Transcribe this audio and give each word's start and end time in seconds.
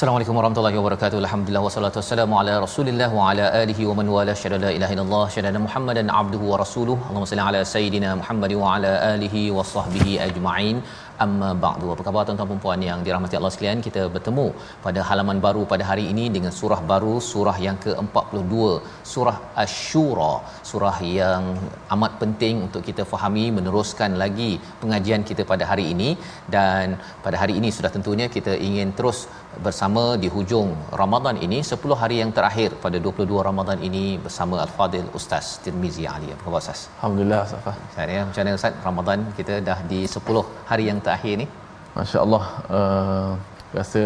Assalamualaikum 0.00 0.36
warahmatullahi 0.38 0.76
wabarakatuh. 0.80 1.16
Alhamdulillah 1.22 1.62
wassalatu 1.64 1.98
wassalamu 2.00 2.34
ala 2.40 2.52
Rasulillah 2.64 3.08
wa 3.16 3.24
ala 3.30 3.46
alihi 3.58 3.88
wa 3.88 3.94
man 3.98 4.06
wala 4.14 4.34
syada 4.42 4.58
la 4.62 4.70
ilaha 4.76 4.92
illallah 4.94 5.24
syada 5.34 5.60
Muhammadan 5.64 6.06
abduhu 6.20 6.46
wa 6.52 6.58
rasuluh. 6.62 6.96
Allahumma 7.08 7.28
salli 7.32 7.44
ala 7.48 7.60
sayidina 7.72 8.10
Muhammad 8.20 8.52
wa 8.62 8.70
ala 8.76 8.92
alihi 9.10 9.42
wa 9.56 9.64
sahbihi 9.72 10.14
ajma'in. 10.26 10.78
Amma 11.24 11.50
ba'du. 11.64 11.86
Apa 11.94 12.02
khabar 12.06 12.22
tuan-tuan 12.26 12.48
dan 12.52 12.60
puan 12.64 12.82
yang 12.86 13.00
dirahmati 13.06 13.36
Allah 13.38 13.50
sekalian? 13.54 13.80
Kita 13.86 14.02
bertemu 14.14 14.46
pada 14.86 15.00
halaman 15.08 15.38
baru 15.46 15.62
pada 15.72 15.84
hari 15.90 16.04
ini 16.12 16.24
dengan 16.36 16.52
surah 16.60 16.80
baru, 16.92 17.14
surah 17.32 17.56
yang 17.66 17.76
ke-42, 17.84 18.54
surah 19.12 19.36
Asy-Syura. 19.64 20.32
Surah 20.70 20.96
yang 21.18 21.44
amat 21.96 22.14
penting 22.22 22.56
untuk 22.68 22.84
kita 22.88 23.04
fahami 23.12 23.44
meneruskan 23.58 24.16
lagi 24.24 24.50
pengajian 24.84 25.28
kita 25.32 25.44
pada 25.52 25.66
hari 25.72 25.86
ini 25.92 26.10
dan 26.56 26.96
pada 27.26 27.36
hari 27.42 27.56
ini 27.60 27.68
sudah 27.78 27.92
tentunya 27.98 28.28
kita 28.38 28.54
ingin 28.70 28.96
terus 29.00 29.20
bersama 29.66 30.02
di 30.22 30.28
hujung 30.34 30.68
Ramadan 31.00 31.36
ini 31.46 31.58
10 31.70 32.00
hari 32.02 32.16
yang 32.22 32.30
terakhir 32.36 32.70
pada 32.84 32.98
22 33.06 33.46
Ramadan 33.48 33.78
ini 33.88 34.04
bersama 34.24 34.56
Al-Fadil 34.64 35.08
Ustaz 35.18 35.46
Tirmizi 35.64 36.04
Ali. 36.14 36.28
Apa 36.34 36.42
khabar 36.46 36.60
Ustaz? 36.64 36.80
Alhamdulillah 36.98 37.42
Safa. 37.52 37.72
Ustaz 37.90 38.14
ya, 38.16 38.22
macam 38.28 38.40
mana 38.44 38.58
Ustaz? 38.60 38.74
Ramadan 38.88 39.18
kita 39.38 39.56
dah 39.68 39.78
di 39.92 40.00
10 40.14 40.44
hari 40.70 40.86
yang 40.90 41.00
terakhir 41.06 41.34
ni. 41.42 41.46
Masya-Allah 41.96 42.44
uh, 42.78 43.32
rasa 43.78 44.04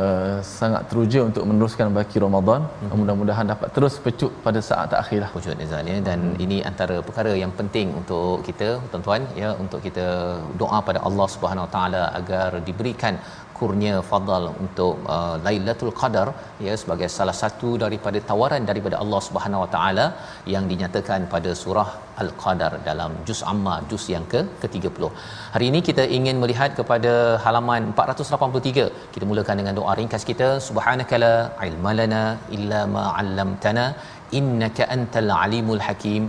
uh, 0.00 0.36
sangat 0.58 0.82
teruja 0.90 1.20
untuk 1.28 1.44
meneruskan 1.48 1.96
baki 1.96 2.20
Ramadan. 2.26 2.60
Mm-hmm. 2.68 2.98
Mudah-mudahan 3.00 3.46
dapat 3.52 3.68
terus 3.76 3.96
pecut 4.04 4.32
pada 4.46 4.60
saat 4.68 4.86
terakhir 4.92 5.18
lah. 5.24 5.30
Wujud 5.36 5.56
Nizal 5.62 5.88
ya 5.92 5.96
dan 6.10 6.20
hmm. 6.20 6.44
ini 6.44 6.58
antara 6.70 6.98
perkara 7.08 7.32
yang 7.42 7.52
penting 7.60 7.88
untuk 8.00 8.44
kita 8.48 8.68
tuan-tuan 8.92 9.24
ya 9.42 9.50
untuk 9.64 9.80
kita 9.88 10.06
doa 10.62 10.78
pada 10.88 11.00
Allah 11.08 11.28
Subhanahu 11.34 11.66
Wa 11.66 11.72
Taala 11.76 12.04
agar 12.20 12.48
diberikan 12.68 13.16
kurnia 13.58 13.96
fadal 14.10 14.44
untuk 14.64 14.94
uh, 15.14 15.36
Lailatul 15.46 15.92
Qadar 16.00 16.26
ya 16.66 16.74
sebagai 16.82 17.08
salah 17.16 17.36
satu 17.42 17.70
daripada 17.84 18.18
tawaran 18.30 18.64
daripada 18.70 18.96
Allah 19.02 19.20
Subhanahu 19.28 19.62
Wa 19.64 19.70
Taala 19.74 20.06
yang 20.54 20.64
dinyatakan 20.72 21.22
pada 21.34 21.52
surah 21.62 21.88
Al-Qadar 22.24 22.72
dalam 22.88 23.12
juz 23.28 23.40
amma 23.52 23.74
juz 23.90 24.04
yang 24.14 24.24
ke 24.32 24.40
ke-30. 24.62 25.10
Hari 25.54 25.66
ini 25.70 25.80
kita 25.88 26.04
ingin 26.18 26.36
melihat 26.42 26.70
kepada 26.80 27.12
halaman 27.44 27.92
483. 27.94 28.86
Kita 29.14 29.24
mulakan 29.30 29.58
dengan 29.62 29.76
doa 29.80 29.94
ringkas 30.00 30.24
kita 30.30 30.48
subhanakala 30.68 31.32
ilmalana 31.68 32.22
illa 32.58 32.80
ma 32.96 33.04
'allamtana 33.18 33.86
innaka 34.38 34.84
antal 34.96 35.30
alimul 35.42 35.82
hakim 35.86 36.22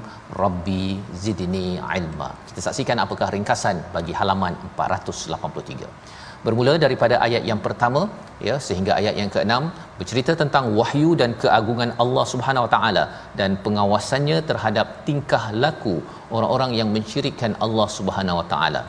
rabbi 0.43 0.85
zidni 1.23 1.67
ilma. 1.99 2.29
Kita 2.49 2.61
saksikan 2.67 2.99
apakah 3.05 3.29
ringkasan 3.35 3.77
bagi 3.95 4.15
halaman 4.19 4.55
483 4.77 6.25
bermula 6.45 6.73
daripada 6.85 7.15
ayat 7.25 7.43
yang 7.49 7.61
pertama 7.65 8.01
ya 8.47 8.55
sehingga 8.67 8.91
ayat 8.99 9.15
yang 9.21 9.29
keenam 9.35 9.63
bercerita 9.99 10.33
tentang 10.41 10.65
wahyu 10.79 11.11
dan 11.21 11.31
keagungan 11.43 11.91
Allah 12.03 12.25
Subhanahu 12.33 12.65
Wa 12.67 12.71
Taala 12.75 13.03
dan 13.39 13.57
pengawasannya 13.65 14.37
terhadap 14.49 14.87
tingkah 15.07 15.43
laku 15.63 15.95
orang-orang 16.35 16.73
yang 16.79 16.91
mensyirikkan 16.97 17.53
Allah 17.67 17.87
Subhanahu 17.97 18.39
Wa 18.41 18.47
Taala. 18.53 18.83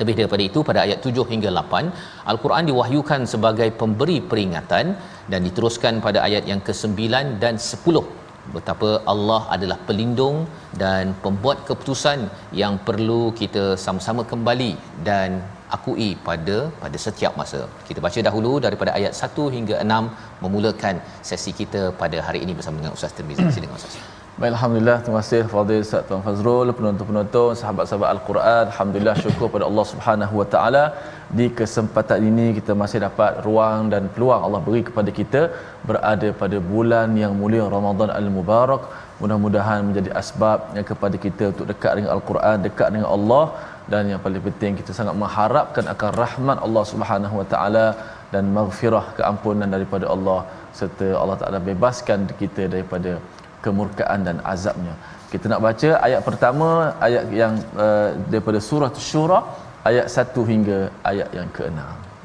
Lebih 0.00 0.14
daripada 0.18 0.42
itu 0.48 0.60
pada 0.68 0.80
ayat 0.86 0.98
7 1.10 1.24
hingga 1.32 1.50
8 1.60 2.30
al-Quran 2.32 2.64
diwahyukan 2.70 3.20
sebagai 3.32 3.68
pemberi 3.80 4.18
peringatan 4.30 4.94
dan 5.32 5.40
diteruskan 5.46 5.94
pada 6.06 6.18
ayat 6.28 6.44
yang 6.50 6.60
ke-9 6.68 7.00
dan 7.42 7.54
10 7.58 8.04
betapa 8.56 8.90
Allah 9.12 9.40
adalah 9.54 9.78
pelindung 9.88 10.36
dan 10.82 11.12
pembuat 11.24 11.58
keputusan 11.68 12.20
yang 12.62 12.74
perlu 12.88 13.22
kita 13.40 13.64
sama-sama 13.84 14.22
kembali 14.32 14.72
dan 15.08 15.42
akui 15.76 16.10
pada 16.28 16.58
pada 16.82 16.98
setiap 17.06 17.32
masa. 17.40 17.60
Kita 17.88 18.02
baca 18.06 18.20
dahulu 18.28 18.52
daripada 18.66 18.92
ayat 18.98 19.12
1 19.30 19.48
hingga 19.56 19.76
6 19.86 20.44
memulakan 20.44 20.96
sesi 21.30 21.52
kita 21.62 21.82
pada 22.04 22.20
hari 22.28 22.40
ini 22.46 22.54
bersama 22.60 22.78
dengan 22.80 22.94
Ustaz 22.98 23.12
Tirmizi. 23.18 23.44
Silakan 23.56 23.76
Ustaz. 23.80 23.98
Baik, 24.40 24.52
Alhamdulillah. 24.54 24.98
Terima 25.04 25.20
kasih 25.22 25.40
Fadil 25.52 25.80
Ustaz 25.84 26.02
Tuan 26.08 26.20
Fazrul, 26.26 26.68
penonton-penonton, 26.78 27.48
sahabat-sahabat 27.60 28.08
Al-Quran. 28.14 28.64
Alhamdulillah 28.70 29.14
syukur 29.24 29.46
pada 29.54 29.64
Allah 29.68 29.84
Subhanahu 29.92 30.34
Wa 30.40 30.46
Taala 30.52 30.84
di 31.38 31.46
kesempatan 31.60 32.28
ini 32.28 32.46
kita 32.58 32.72
masih 32.82 33.00
dapat 33.06 33.42
ruang 33.46 33.90
dan 33.94 34.04
peluang 34.14 34.42
Allah 34.46 34.60
beri 34.66 34.82
kepada 34.88 35.12
kita 35.18 35.42
berada 35.88 36.30
pada 36.42 36.58
bulan 36.70 37.18
yang 37.22 37.34
mulia 37.40 37.64
Ramadan 37.76 38.12
Al-Mubarak. 38.18 38.84
Mudah-mudahan 39.22 39.80
menjadi 39.88 40.12
asbab 40.22 40.70
yang 40.76 40.86
kepada 40.92 41.18
kita 41.26 41.44
untuk 41.52 41.66
dekat 41.72 41.92
dengan 41.98 42.12
Al-Quran, 42.16 42.56
dekat 42.68 42.88
dengan 42.94 43.10
Allah 43.16 43.44
dan 43.91 44.03
yang 44.11 44.21
paling 44.25 44.43
penting 44.47 44.73
kita 44.79 44.91
sangat 44.97 45.15
mengharapkan 45.21 45.85
akan 45.93 46.11
rahmat 46.23 46.57
Allah 46.65 46.83
Subhanahu 46.91 47.35
Wa 47.39 47.47
Taala 47.53 47.85
dan 48.33 48.43
maghfirah 48.57 49.05
keampunan 49.17 49.69
daripada 49.75 50.05
Allah 50.15 50.39
serta 50.79 51.07
Allah 51.21 51.37
Taala 51.41 51.59
bebaskan 51.69 52.19
kita 52.41 52.65
daripada 52.73 53.11
kemurkaan 53.65 54.19
dan 54.27 54.37
azabnya. 54.53 54.95
Kita 55.33 55.45
nak 55.51 55.61
baca 55.67 55.89
ayat 56.07 56.21
pertama 56.29 56.67
ayat 57.07 57.25
yang 57.41 57.53
uh, 57.85 58.09
daripada 58.31 58.59
surah 58.69 58.89
Syura 59.09 59.39
ayat 59.89 60.07
1 60.07 60.51
hingga 60.51 60.79
ayat 61.11 61.29
yang 61.37 61.49
ke-6. 61.57 61.79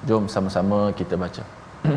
Jom 0.09 0.25
sama-sama 0.35 0.81
kita 1.01 1.17
baca. 1.25 1.45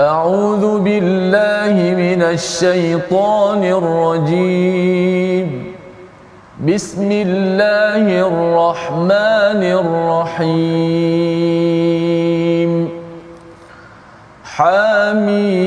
أعوذ 0.00 0.64
بالله 0.80 1.74
من 2.04 2.20
الشيطان 2.34 3.62
الرجيم 3.64 5.48
بسم 6.65 7.11
الله 7.11 8.09
الرحمن 8.27 9.61
الرحيم. 9.61 10.97
حميم 14.43 15.66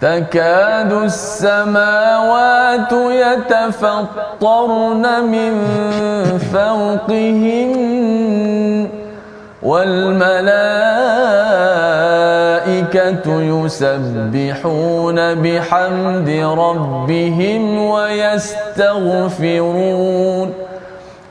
تكاد 0.00 0.92
السماوات 0.92 2.92
يتفطرن 2.92 5.04
من 5.24 5.62
فوقهم 6.52 7.70
والملائكة 9.62 10.22
يسبحون 13.42 15.34
بحمد 15.34 16.28
ربهم 16.58 17.84
ويستغفرون 17.84 19.10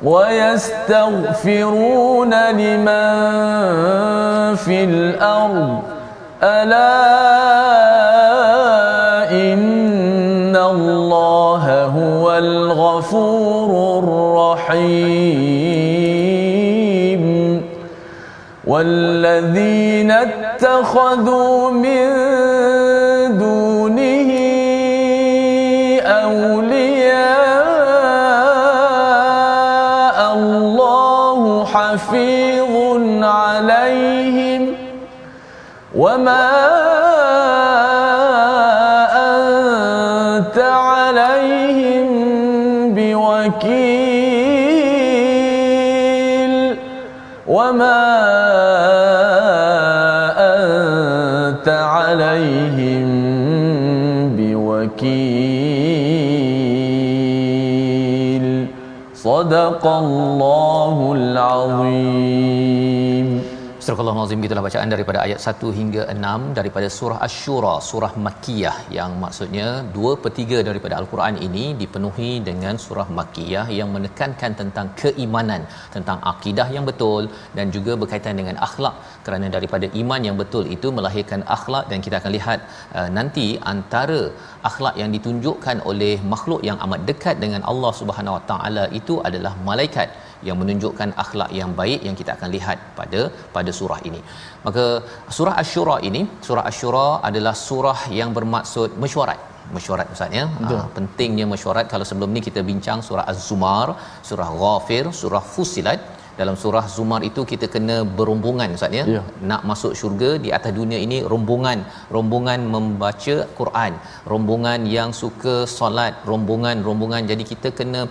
ويستغفرون 0.03 2.33
لمن 2.51 3.15
في 4.55 4.83
الأرض. 4.83 5.79
ألا 6.43 7.88
الغفور 12.39 13.99
الرحيم. 14.03 15.39
والذين 18.67 20.11
اتخذوا 20.11 21.71
من 21.71 22.07
دونه 23.37 24.31
أولياء 26.05 26.73
الله 30.33 31.65
حفيظ 31.65 32.73
عليهم. 33.23 34.73
وما 35.97 36.68
بوكيل 43.59 44.79
وما 47.47 48.01
أنت 50.37 51.67
عليهم 51.67 53.09
بوكيل. 54.37 55.49
صدق 59.15 59.87
الله 59.87 61.13
العظيم. 61.15 62.58
Astagfirullahalazim 63.89 64.43
gitulah 64.45 64.63
bacaan 64.65 64.89
daripada 64.93 65.19
ayat 65.23 65.39
1 65.51 65.69
hingga 65.77 66.01
6 66.13 66.57
daripada 66.57 66.87
surah 66.95 67.17
Asy-Syura 67.25 67.71
surah 67.87 68.11
Makkiyah 68.25 68.75
yang 68.97 69.11
maksudnya 69.23 69.67
2 69.95 70.11
per 70.23 70.31
3 70.41 70.59
daripada 70.67 70.93
al-Quran 70.99 71.35
ini 71.45 71.63
dipenuhi 71.79 72.29
dengan 72.49 72.75
surah 72.83 73.07
Makkiyah 73.19 73.65
yang 73.77 73.89
menekankan 73.95 74.53
tentang 74.59 74.87
keimanan 75.01 75.63
tentang 75.95 76.19
akidah 76.33 76.67
yang 76.75 76.85
betul 76.89 77.23
dan 77.57 77.73
juga 77.77 77.95
berkaitan 78.03 78.37
dengan 78.41 78.57
akhlak. 78.67 78.95
Kerana 79.25 79.49
daripada 79.57 79.89
iman 80.03 80.21
yang 80.27 80.37
betul 80.43 80.65
itu 80.77 80.89
melahirkan 80.99 81.41
akhlak 81.57 81.87
dan 81.93 82.05
kita 82.05 82.17
akan 82.21 82.33
lihat 82.37 82.59
uh, 82.99 83.09
nanti 83.17 83.47
antara 83.73 84.21
akhlak 84.71 84.95
yang 85.01 85.11
ditunjukkan 85.17 85.77
oleh 85.93 86.13
makhluk 86.35 86.61
yang 86.69 86.79
amat 86.87 87.09
dekat 87.09 87.37
dengan 87.45 87.63
Allah 87.73 87.93
Subhanahu 88.01 88.37
Wa 88.37 88.43
Taala 88.53 88.85
itu 89.01 89.17
adalah 89.29 89.55
malaikat 89.71 90.09
yang 90.47 90.57
menunjukkan 90.61 91.09
akhlak 91.23 91.51
yang 91.59 91.71
baik 91.79 92.01
yang 92.07 92.15
kita 92.19 92.31
akan 92.37 92.49
lihat 92.55 92.77
pada 92.99 93.21
pada 93.55 93.71
surah 93.79 93.99
ini. 94.09 94.21
Maka 94.65 94.85
surah 95.37 95.55
Asy-Syura 95.61 95.97
ini, 96.09 96.21
surah 96.47 96.65
Asy-Syura 96.69 97.07
adalah 97.29 97.55
surah 97.67 97.99
yang 98.19 98.31
bermaksud 98.37 98.91
mesyuarat. 99.03 99.41
Mesyuarat 99.75 100.07
Ustaz 100.13 100.37
ya. 100.37 100.45
Ha, 100.67 100.77
pentingnya 100.95 101.45
mesyuarat 101.53 101.87
kalau 101.93 102.05
sebelum 102.11 102.29
ni 102.35 102.41
kita 102.47 102.61
bincang 102.69 102.99
surah 103.07 103.25
Az-Zumar, 103.31 103.87
surah 104.29 104.49
Ghafir, 104.61 105.05
surah 105.19 105.43
Fussilat 105.55 105.99
dalam 106.39 106.55
surah 106.61 106.83
Zumar 106.95 107.21
itu 107.29 107.41
kita 107.51 107.67
kena 107.73 107.97
berombongan 108.17 108.75
Ustaz 108.77 108.97
ya. 108.99 109.03
Ya. 109.15 109.21
Nak 109.49 109.61
masuk 109.71 109.93
syurga 109.99 110.29
di 110.45 110.49
atas 110.57 110.73
dunia 110.79 110.99
ini 111.05 111.17
rombongan, 111.33 111.79
rombongan 112.15 112.59
membaca 112.75 113.35
Quran, 113.59 113.93
rombongan 114.33 114.81
yang 114.97 115.11
suka 115.21 115.55
solat, 115.77 116.15
rombongan-rombongan 116.31 117.29
jadi 117.33 117.45
kita 117.51 117.71
kena 117.81 118.03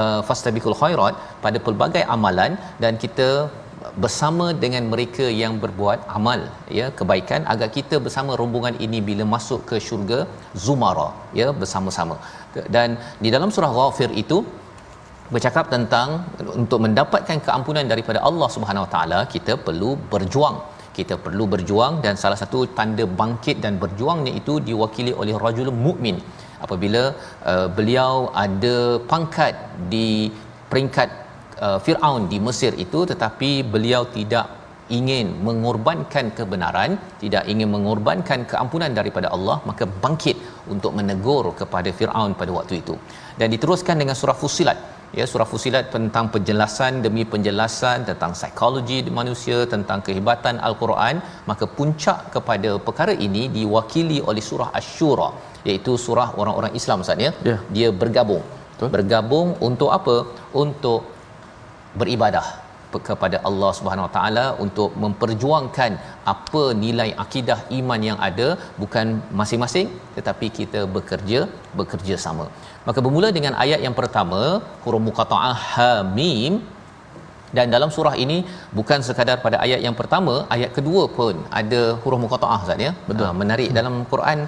uh, 0.00 0.20
fastabiqul 0.28 0.78
khairat 0.82 1.14
pada 1.44 1.58
pelbagai 1.66 2.04
amalan 2.16 2.54
dan 2.84 2.94
kita 3.04 3.28
bersama 4.02 4.46
dengan 4.62 4.84
mereka 4.92 5.24
yang 5.42 5.54
berbuat 5.62 5.98
amal 6.18 6.40
ya 6.78 6.86
kebaikan 6.98 7.40
agar 7.52 7.68
kita 7.76 7.96
bersama 8.04 8.38
rombongan 8.40 8.76
ini 8.86 8.98
bila 9.08 9.24
masuk 9.34 9.60
ke 9.70 9.78
syurga 9.86 10.18
zumara 10.64 11.08
ya 11.40 11.48
bersama-sama. 11.60 12.16
Dan 12.76 12.88
di 13.24 13.30
dalam 13.34 13.50
surah 13.54 13.72
ghafir 13.78 14.10
itu 14.22 14.38
bercakap 15.34 15.66
tentang 15.74 16.08
untuk 16.60 16.80
mendapatkan 16.84 17.38
keampunan 17.46 17.86
daripada 17.92 18.20
Allah 18.28 18.48
Subhanahu 18.54 18.86
Wa 18.86 18.92
Taala 18.94 19.20
kita 19.34 19.54
perlu 19.66 19.90
berjuang. 20.14 20.56
Kita 20.98 21.14
perlu 21.24 21.44
berjuang 21.52 21.94
dan 22.04 22.14
salah 22.22 22.38
satu 22.40 22.58
tanda 22.78 23.04
bangkit 23.20 23.56
dan 23.64 23.74
berjuangnya 23.82 24.32
itu 24.40 24.54
diwakili 24.68 25.12
oleh 25.22 25.34
rajul 25.44 25.68
mukmin 25.86 26.18
apabila 26.64 27.02
uh, 27.52 27.68
beliau 27.76 28.30
ada 28.44 28.76
pangkat 29.12 29.54
di 29.92 30.08
peringkat 30.70 31.08
uh, 31.66 31.78
Firaun 31.84 32.28
di 32.32 32.38
Mesir 32.46 32.72
itu 32.84 33.02
tetapi 33.12 33.50
beliau 33.74 34.04
tidak 34.18 34.46
ingin 34.98 35.26
mengorbankan 35.46 36.26
kebenaran 36.38 36.90
tidak 37.22 37.44
ingin 37.52 37.68
mengorbankan 37.74 38.40
keampunan 38.50 38.92
daripada 38.98 39.28
Allah 39.36 39.56
maka 39.68 39.84
bangkit 40.04 40.36
untuk 40.74 40.92
menegur 40.98 41.44
kepada 41.60 41.90
Firaun 41.98 42.32
pada 42.40 42.52
waktu 42.58 42.74
itu. 42.82 42.96
Dan 43.38 43.48
diteruskan 43.54 43.96
dengan 44.02 44.16
surah 44.20 44.36
Fusilat 44.42 44.93
ya 45.18 45.24
surah 45.30 45.46
Fusilat 45.52 45.86
tentang 45.94 46.26
penjelasan 46.34 47.02
demi 47.06 47.22
penjelasan 47.32 47.98
tentang 48.10 48.32
psikologi 48.38 48.98
manusia 49.20 49.58
tentang 49.74 50.00
kehebatan 50.06 50.58
al-Quran. 50.68 51.22
Maka 51.50 51.66
puncak 51.78 52.18
kepada 52.34 52.72
perkara 52.88 53.14
ini 53.26 53.44
diwakili 53.56 54.18
oleh 54.30 54.44
surah 54.50 54.70
Asy-Syura 54.80 55.28
iaitu 55.68 55.94
surah 56.06 56.28
orang-orang 56.40 56.72
Islam 56.80 57.04
Ustaz 57.04 57.26
ya? 57.26 57.32
Ya. 57.50 57.56
dia 57.76 57.88
bergabung. 58.02 58.44
Betul. 58.74 58.88
bergabung 58.94 59.48
untuk 59.68 59.90
apa? 59.98 60.16
Untuk 60.62 61.00
beribadah 62.00 62.46
kepada 63.08 63.36
Allah 63.48 63.70
Subhanahu 63.78 64.06
Wa 64.06 64.12
Taala 64.16 64.46
untuk 64.64 64.90
memperjuangkan 65.04 65.92
apa 66.34 66.64
nilai 66.84 67.08
akidah 67.24 67.58
iman 67.78 68.00
yang 68.08 68.18
ada 68.28 68.48
bukan 68.82 69.06
masing-masing 69.40 69.88
tetapi 70.16 70.48
kita 70.58 70.82
bekerja 70.96 71.40
bekerja 71.80 72.16
sama. 72.26 72.46
Maka 72.86 72.98
bermula 73.06 73.30
dengan 73.38 73.56
ayat 73.64 73.82
yang 73.86 73.96
pertama 74.00 74.42
huruf 74.84 75.04
muqattaah 75.08 75.56
ha 75.72 75.92
mim 76.18 76.54
dan 77.56 77.66
dalam 77.74 77.90
surah 77.96 78.14
ini 78.24 78.38
bukan 78.78 79.00
sekadar 79.08 79.36
pada 79.44 79.56
ayat 79.64 79.80
yang 79.86 79.96
pertama 80.00 80.34
ayat 80.54 80.70
kedua 80.76 81.02
pun 81.18 81.34
ada 81.60 81.82
huruf 82.02 82.20
muqattaah 82.24 82.60
Ustaz 82.66 82.86
ya. 82.86 82.92
Betul. 83.10 83.26
Ah, 83.28 83.34
menarik 83.42 83.70
dalam 83.78 83.96
Quran 84.12 84.40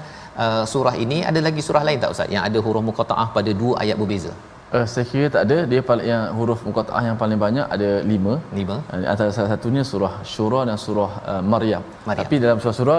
uh, 0.45 0.65
surah 0.73 0.95
ini 1.05 1.19
ada 1.31 1.41
lagi 1.47 1.63
surah 1.69 1.85
lain 1.89 2.01
tak 2.05 2.15
Ustaz 2.17 2.35
yang 2.35 2.45
ada 2.49 2.61
huruf 2.67 2.85
muqattaah 2.91 3.29
pada 3.39 3.53
dua 3.63 3.75
ayat 3.85 3.99
berbeza. 4.03 4.35
Uh, 4.75 4.83
saya 4.93 5.05
kira 5.11 5.27
tak 5.35 5.43
ada 5.47 5.57
dia 5.71 5.81
paling 5.89 6.07
yang 6.11 6.23
huruf 6.37 6.61
muqattaah 6.67 7.03
yang 7.09 7.17
paling 7.21 7.39
banyak 7.43 7.67
ada 7.75 7.89
lima 8.13 8.33
Lima. 8.59 8.77
Uh, 8.91 9.07
antara 9.13 9.31
salah 9.37 9.51
satunya 9.53 9.83
surah 9.91 10.15
Syura 10.33 10.61
dan 10.69 10.75
surah 10.85 11.13
uh, 11.33 11.43
Maryam. 11.53 11.83
Maryam. 12.09 12.21
Tapi 12.27 12.37
dalam 12.45 12.59
surah 12.63 12.75
Syura 12.79 12.97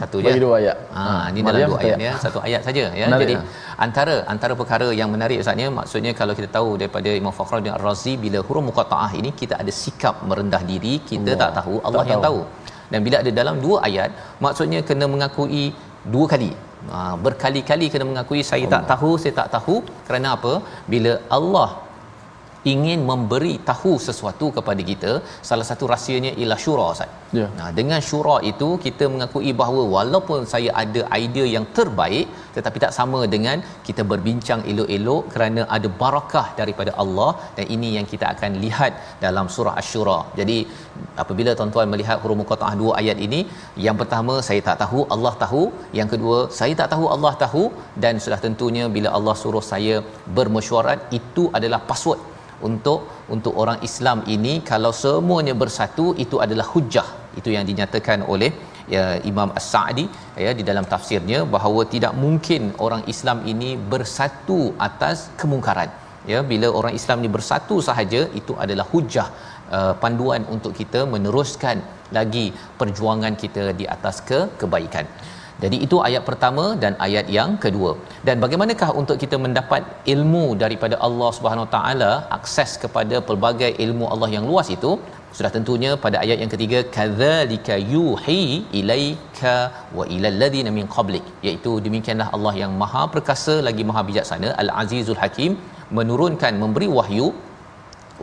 Satu 0.00 0.16
je. 0.20 0.26
bagi 0.28 0.42
dua 0.44 0.54
ayat. 0.60 0.76
Ha, 0.96 1.04
ini 1.32 1.40
Maryam 1.46 1.68
dalam 1.68 1.72
dua 1.72 1.80
ayat 1.88 1.98
ya, 2.06 2.12
satu 2.24 2.38
ayat 2.48 2.60
saja 2.68 2.84
ya. 3.00 3.06
Menarik, 3.08 3.22
Jadi 3.24 3.34
ha. 3.40 3.80
antara 3.86 4.14
antara 4.34 4.52
perkara 4.60 4.88
yang 5.00 5.08
menarik 5.14 5.40
Ustaznya 5.44 5.68
maksudnya 5.78 6.12
kalau 6.20 6.36
kita 6.40 6.50
tahu 6.58 6.68
daripada 6.82 7.10
Imam 7.22 7.32
Fakhruddin 7.38 7.72
Ar-Razi 7.78 8.14
bila 8.24 8.38
huruf 8.46 8.64
muqattaah 8.68 9.10
ini 9.20 9.32
kita 9.40 9.56
ada 9.62 9.72
sikap 9.82 10.20
merendah 10.28 10.62
diri, 10.72 10.94
kita 11.10 11.32
Allah. 11.32 11.40
tak 11.42 11.50
tahu, 11.60 11.74
Allah 11.86 12.04
Tak 12.04 12.12
yang 12.12 12.22
tahu. 12.28 12.40
tahu. 12.44 12.92
Dan 12.92 13.00
bila 13.06 13.16
ada 13.24 13.30
dalam 13.40 13.56
dua 13.64 13.76
ayat, 13.88 14.10
maksudnya 14.44 14.80
kena 14.88 15.08
mengakui 15.14 15.64
dua 16.14 16.26
kali. 16.34 16.52
Ha, 16.94 16.98
berkali-kali 17.24 17.86
kena 17.92 18.04
mengakui 18.10 18.42
saya 18.50 18.66
tak 18.74 18.84
tahu, 18.90 19.10
saya 19.22 19.34
tak 19.40 19.48
tahu 19.54 19.76
kerana 20.06 20.28
apa? 20.36 20.52
Bila 20.92 21.12
Allah 21.38 21.68
ingin 22.72 23.00
memberi 23.10 23.54
tahu 23.70 23.92
sesuatu 24.06 24.46
kepada 24.56 24.82
kita 24.90 25.12
salah 25.48 25.66
satu 25.70 25.84
rahsianya 25.92 26.32
ialah 26.40 26.58
syura 26.64 26.86
Ustaz. 26.94 27.12
Ya. 27.38 27.46
Nah, 27.58 27.70
dengan 27.78 28.00
syura 28.08 28.36
itu 28.50 28.68
kita 28.84 29.04
mengakui 29.12 29.52
bahawa 29.60 29.82
walaupun 29.94 30.40
saya 30.52 30.70
ada 30.82 31.02
idea 31.22 31.46
yang 31.54 31.64
terbaik 31.76 32.26
tetapi 32.56 32.78
tak 32.84 32.92
sama 32.98 33.20
dengan 33.34 33.56
kita 33.88 34.02
berbincang 34.10 34.60
elok-elok 34.70 35.22
kerana 35.32 35.62
ada 35.76 35.88
barakah 36.02 36.46
daripada 36.60 36.92
Allah 37.02 37.30
dan 37.56 37.66
ini 37.76 37.90
yang 37.96 38.06
kita 38.12 38.26
akan 38.34 38.52
lihat 38.64 38.92
dalam 39.24 39.48
surah 39.56 39.74
Asy-Syura. 39.80 40.18
Jadi 40.40 40.58
apabila 41.22 41.52
tuan-tuan 41.58 41.90
melihat 41.94 42.20
huruf 42.22 42.38
muqattaah 42.42 42.74
dua 42.82 42.92
ayat 43.02 43.18
ini, 43.26 43.40
yang 43.86 43.98
pertama 44.02 44.36
saya 44.48 44.62
tak 44.68 44.78
tahu, 44.84 45.02
Allah 45.16 45.34
tahu, 45.44 45.64
yang 46.00 46.08
kedua 46.14 46.38
saya 46.60 46.74
tak 46.80 46.90
tahu, 46.94 47.04
Allah 47.16 47.34
tahu 47.44 47.64
dan 48.04 48.16
sudah 48.26 48.40
tentunya 48.46 48.86
bila 48.96 49.10
Allah 49.18 49.36
suruh 49.42 49.64
saya 49.72 49.98
bermesyuarat 50.38 51.00
itu 51.20 51.44
adalah 51.58 51.82
password 51.90 52.22
untuk 52.68 53.00
untuk 53.34 53.54
orang 53.62 53.78
Islam 53.88 54.18
ini 54.34 54.54
kalau 54.70 54.92
semuanya 55.02 55.54
bersatu 55.62 56.06
itu 56.24 56.36
adalah 56.44 56.66
hujah 56.72 57.08
itu 57.38 57.50
yang 57.56 57.64
dinyatakan 57.70 58.20
oleh 58.32 58.50
ya 58.94 59.04
Imam 59.30 59.50
As-Sa'di 59.58 60.04
ya 60.44 60.50
di 60.58 60.64
dalam 60.70 60.86
tafsirnya 60.92 61.38
bahawa 61.54 61.82
tidak 61.94 62.12
mungkin 62.24 62.62
orang 62.86 63.02
Islam 63.12 63.38
ini 63.52 63.70
bersatu 63.92 64.60
atas 64.88 65.28
kemungkaran. 65.40 65.90
Ya 66.32 66.38
bila 66.50 66.68
orang 66.78 66.94
Islam 66.98 67.18
ni 67.24 67.28
bersatu 67.36 67.76
sahaja 67.88 68.20
itu 68.40 68.52
adalah 68.64 68.86
hujah 68.92 69.28
uh, 69.76 69.94
panduan 70.02 70.42
untuk 70.54 70.72
kita 70.80 71.00
meneruskan 71.14 71.78
lagi 72.18 72.46
perjuangan 72.80 73.34
kita 73.42 73.64
di 73.80 73.84
atas 73.96 74.16
ke 74.30 74.38
kebaikan 74.60 75.06
jadi 75.62 75.76
itu 75.84 75.96
ayat 76.06 76.22
pertama 76.28 76.64
dan 76.82 76.92
ayat 77.06 77.26
yang 77.36 77.50
kedua. 77.64 77.90
Dan 78.26 78.42
bagaimanakah 78.44 78.88
untuk 79.00 79.16
kita 79.22 79.36
mendapat 79.44 79.82
ilmu 80.14 80.44
daripada 80.62 80.96
Allah 81.06 81.30
Subhanahu 81.36 81.68
Taala, 81.74 82.10
akses 82.38 82.72
kepada 82.82 83.18
pelbagai 83.28 83.70
ilmu 83.84 84.04
Allah 84.14 84.30
yang 84.36 84.44
luas 84.50 84.68
itu? 84.76 84.92
Sudah 85.36 85.50
tentunya 85.56 85.90
pada 86.04 86.16
ayat 86.24 86.38
yang 86.42 86.50
ketiga 86.54 86.78
kadzalika 86.96 87.74
yuhi 87.94 88.42
ilaika 88.80 89.56
wa 89.98 90.04
ilal 90.14 90.36
ladzina 90.42 90.70
min 90.76 90.86
qablik 90.96 91.24
iaitu 91.46 91.72
demikianlah 91.86 92.28
Allah 92.36 92.54
yang 92.62 92.72
Maha 92.82 93.02
perkasa 93.14 93.56
lagi 93.68 93.84
Maha 93.90 94.02
bijaksana 94.10 94.50
Al-Azizul 94.62 95.20
Hakim 95.22 95.54
menurunkan 95.98 96.54
memberi 96.62 96.88
wahyu 96.98 97.26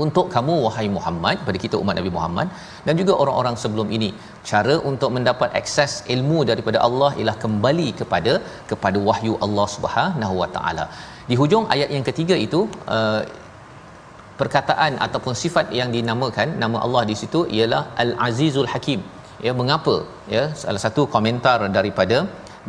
untuk 0.05 0.25
kamu 0.35 0.53
wahai 0.65 0.87
Muhammad 0.95 1.37
pada 1.47 1.57
kita 1.63 1.75
umat 1.81 1.95
Nabi 1.99 2.11
Muhammad 2.17 2.47
dan 2.85 2.93
juga 3.01 3.13
orang-orang 3.23 3.55
sebelum 3.63 3.87
ini. 3.97 4.09
Cara 4.51 4.75
untuk 4.91 5.11
mendapat 5.15 5.49
akses 5.61 5.93
ilmu 6.15 6.39
daripada 6.51 6.79
Allah 6.87 7.11
ialah 7.19 7.37
kembali 7.43 7.87
kepada 8.01 8.33
kepada 8.71 8.99
wahyu 9.09 9.35
Allah 9.47 9.67
Subhanahu 9.75 10.35
Wa 10.41 10.49
Taala. 10.57 10.85
Di 11.29 11.37
hujung 11.41 11.65
ayat 11.75 11.89
yang 11.95 12.05
ketiga 12.09 12.37
itu 12.47 12.61
uh, 12.97 13.21
perkataan 14.39 14.93
ataupun 15.05 15.33
sifat 15.43 15.67
yang 15.79 15.89
dinamakan 15.97 16.57
nama 16.63 16.77
Allah 16.85 17.03
di 17.11 17.15
situ 17.21 17.41
ialah 17.57 17.83
Al-Azizul 18.03 18.69
Hakim. 18.73 19.01
Ya 19.45 19.51
mengapa? 19.59 19.95
Ya 20.35 20.43
salah 20.61 20.81
satu 20.85 21.01
komentar 21.15 21.59
daripada 21.77 22.17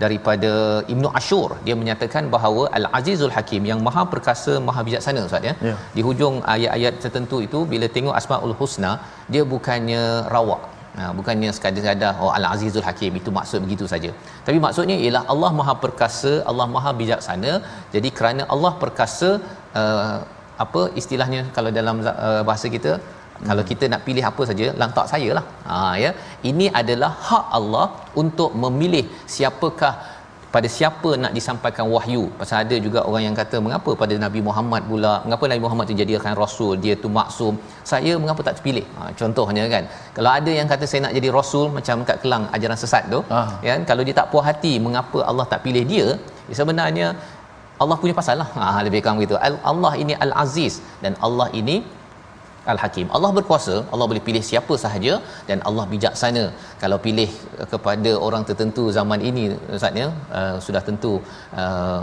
daripada 0.02 0.52
Ibnu 0.92 1.08
Ashur 1.20 1.48
dia 1.66 1.74
menyatakan 1.80 2.24
bahawa 2.34 2.62
Al-Azizul 2.78 3.34
Hakim 3.36 3.62
yang 3.70 3.80
maha 3.88 4.02
perkasa 4.12 4.54
maha 4.68 4.82
bijaksana 4.88 5.26
ustaz 5.28 5.48
ya 5.48 5.54
Ya. 5.68 5.74
di 5.96 6.02
hujung 6.06 6.36
ayat-ayat 6.54 6.94
tertentu 7.04 7.36
itu 7.46 7.58
bila 7.72 7.88
tengok 7.96 8.14
Asmaul 8.20 8.54
Husna 8.60 8.92
dia 9.34 9.44
bukannya 9.56 10.04
rawak 10.36 10.62
Ha, 10.98 11.04
bukannya 11.18 11.48
sekadar-sekadar 11.56 12.10
oh 12.24 12.28
Al-Azizul 12.38 12.84
Hakim 12.88 13.12
itu 13.20 13.30
maksud 13.38 13.58
begitu 13.64 13.84
saja. 13.92 14.10
Tapi 14.46 14.58
maksudnya 14.64 14.96
ialah 15.04 15.22
Allah 15.32 15.50
Maha 15.60 15.74
Perkasa, 15.84 16.32
Allah 16.50 16.66
Maha 16.74 16.90
Bijaksana. 17.00 17.52
Jadi 17.94 18.08
kerana 18.18 18.42
Allah 18.54 18.72
perkasa 18.82 19.30
uh, 19.80 20.16
apa 20.64 20.82
istilahnya 21.00 21.40
kalau 21.56 21.70
dalam 21.78 21.96
uh, 22.06 22.42
bahasa 22.48 22.70
kita 22.76 22.92
hmm. 23.36 23.46
kalau 23.48 23.62
kita 23.70 23.84
nak 23.92 24.02
pilih 24.06 24.24
apa 24.30 24.42
saja 24.50 24.66
lantak 24.82 25.06
saya 25.12 25.30
lah. 25.38 25.44
Ha 25.70 25.76
ya. 26.04 26.10
Ini 26.50 26.66
adalah 26.80 27.12
hak 27.28 27.46
Allah 27.58 27.86
untuk 28.22 28.50
memilih 28.64 29.04
siapakah 29.36 29.94
pada 30.54 30.68
siapa 30.74 31.10
nak 31.22 31.32
disampaikan 31.36 31.86
wahyu. 31.92 32.24
Pasal 32.40 32.56
ada 32.64 32.76
juga 32.84 33.00
orang 33.08 33.22
yang 33.26 33.36
kata 33.38 33.56
mengapa 33.66 33.90
pada 34.02 34.14
Nabi 34.24 34.40
Muhammad 34.48 34.82
pula 34.90 35.12
mengapa 35.24 35.44
Nabi 35.50 35.62
Muhammad 35.64 35.84
tu 35.90 35.96
jadikan 36.00 36.34
rasul? 36.42 36.72
Dia 36.84 36.94
tu 37.04 37.08
maksum. 37.16 37.54
Saya 37.92 38.12
mengapa 38.22 38.40
tak 38.48 38.54
terpilih? 38.58 38.84
Ha, 38.98 39.10
contohnya 39.20 39.64
kan 39.72 39.84
kalau 40.16 40.30
ada 40.38 40.52
yang 40.58 40.68
kata 40.72 40.84
saya 40.90 41.00
nak 41.06 41.14
jadi 41.18 41.28
rasul 41.38 41.66
macam 41.78 42.06
kat 42.10 42.18
kelang 42.22 42.44
ajaran 42.56 42.78
sesat 42.82 43.04
tu 43.14 43.20
Ah. 43.38 43.48
kan? 43.66 43.82
Kalau 43.90 44.02
dia 44.06 44.14
tak 44.20 44.28
puas 44.34 44.46
hati 44.50 44.72
mengapa 44.86 45.18
Allah 45.30 45.46
tak 45.54 45.62
pilih 45.66 45.84
dia? 45.92 46.06
Ya 46.50 46.54
sebenarnya 46.60 47.06
Allah 47.82 47.96
punya 48.02 48.14
pasal 48.20 48.36
lah. 48.42 48.48
Ha, 48.60 48.78
lebih 48.86 49.02
kurang 49.02 49.18
begitu. 49.20 49.36
Al- 49.46 49.62
Allah 49.72 49.92
ini 50.02 50.14
Al-Aziz 50.26 50.74
dan 51.04 51.12
Allah 51.26 51.48
ini 51.60 51.76
Al-Hakim. 52.72 53.06
Allah 53.16 53.30
berkuasa, 53.38 53.74
Allah 53.92 54.06
boleh 54.10 54.22
pilih 54.28 54.42
siapa 54.50 54.74
sahaja 54.84 55.14
dan 55.48 55.58
Allah 55.68 55.84
bijaksana. 55.92 56.44
Kalau 56.82 56.98
pilih 57.06 57.30
uh, 57.60 57.66
kepada 57.72 58.12
orang 58.26 58.44
tertentu 58.50 58.84
zaman 58.98 59.20
ini 59.30 59.44
Ustaznya 59.78 60.06
uh, 60.38 60.56
sudah 60.66 60.82
tentu 60.88 61.12
uh, 61.62 62.00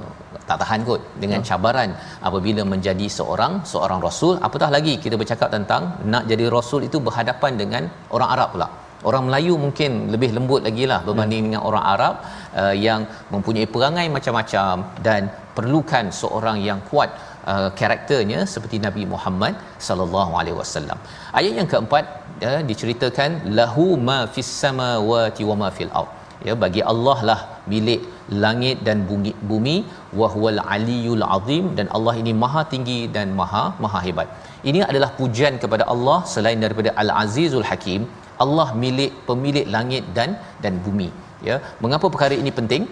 tak 0.49 0.57
tahan 0.61 0.81
kot 0.89 1.01
dengan 1.23 1.41
cabaran 1.49 1.89
apabila 2.29 2.63
menjadi 2.73 3.07
seorang 3.17 3.55
seorang 3.73 3.99
rasul. 4.07 4.35
Apatah 4.49 4.69
lagi 4.77 4.95
kita 5.05 5.17
bercakap 5.21 5.49
tentang 5.57 5.83
nak 6.13 6.25
jadi 6.31 6.47
rasul 6.57 6.83
itu 6.89 6.99
berhadapan 7.09 7.53
dengan 7.63 7.83
orang 8.17 8.31
Arab 8.37 8.49
pula. 8.55 8.69
Orang 9.09 9.23
Melayu 9.27 9.53
mungkin 9.65 9.91
lebih 10.13 10.29
lembut 10.37 10.61
lagi 10.67 10.85
lah 10.91 10.99
berbanding 11.05 11.43
dengan 11.47 11.61
orang 11.69 11.85
Arab 11.93 12.13
uh, 12.61 12.75
yang 12.87 13.01
mempunyai 13.33 13.67
perangai 13.75 14.05
macam-macam 14.15 14.73
dan 15.07 15.21
perlukan 15.57 16.05
seorang 16.19 16.57
yang 16.67 16.79
kuat 16.89 17.09
uh, 17.51 17.69
karakternya 17.79 18.39
seperti 18.53 18.77
Nabi 18.87 19.03
Muhammad 19.13 19.55
sallallahu 19.87 20.33
alaihi 20.39 20.57
wasallam. 20.61 20.97
Ayat 21.39 21.53
yang 21.59 21.69
keempat 21.73 22.05
ya, 22.45 22.53
diceritakan 22.69 23.31
lahu 23.59 23.87
ma 24.09 24.19
fis 24.35 24.51
samawati 24.63 25.45
wa 25.51 25.57
ma 25.63 25.69
fil 25.77 25.93
ard. 26.01 26.11
Ya 26.47 26.53
bagi 26.61 26.81
Allah 26.91 27.17
lah 27.29 27.39
milik 27.71 28.01
langit 28.43 28.77
dan 28.87 28.97
bumi, 29.09 29.31
bumi 29.49 29.75
wa 30.19 30.27
aliyul 30.75 31.23
azim 31.37 31.65
dan 31.77 31.87
Allah 31.97 32.13
ini 32.21 32.33
maha 32.43 32.61
tinggi 32.73 32.99
dan 33.15 33.27
maha 33.39 33.63
maha 33.83 33.99
hebat. 34.05 34.29
Ini 34.69 34.79
adalah 34.89 35.09
pujian 35.19 35.55
kepada 35.63 35.85
Allah 35.93 36.17
selain 36.33 36.59
daripada 36.65 36.91
Al 37.03 37.11
Azizul 37.23 37.67
Hakim. 37.69 38.01
Allah 38.43 38.67
milik 38.83 39.11
pemilik 39.29 39.65
langit 39.75 40.03
dan 40.17 40.29
dan 40.63 40.73
bumi. 40.85 41.09
Ya, 41.47 41.55
mengapa 41.83 42.05
perkara 42.13 42.33
ini 42.41 42.51
penting? 42.59 42.83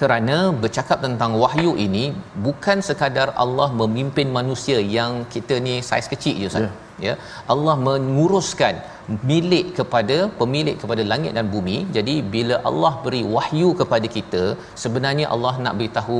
Kerana 0.00 0.36
bercakap 0.62 0.98
tentang 1.06 1.32
wahyu 1.42 1.72
ini 1.86 2.04
bukan 2.46 2.78
sekadar 2.88 3.28
Allah 3.44 3.68
memimpin 3.80 4.28
manusia 4.38 4.78
yang 4.96 5.12
kita 5.34 5.56
ni 5.66 5.74
saiz 5.88 6.08
kecil 6.14 6.36
je 6.42 6.48
Ustaz. 6.50 6.64
Ya. 6.64 6.72
Ya. 7.06 7.14
Allah 7.52 7.74
menguruskan 7.86 8.74
milik 9.30 9.66
kepada 9.78 10.16
pemilik 10.40 10.76
kepada 10.82 11.02
langit 11.12 11.32
dan 11.38 11.46
bumi. 11.54 11.76
Jadi 11.96 12.16
bila 12.34 12.56
Allah 12.70 12.92
beri 13.04 13.22
wahyu 13.36 13.70
kepada 13.80 14.08
kita, 14.16 14.44
sebenarnya 14.82 15.26
Allah 15.34 15.54
nak 15.66 15.76
beritahu 15.80 16.18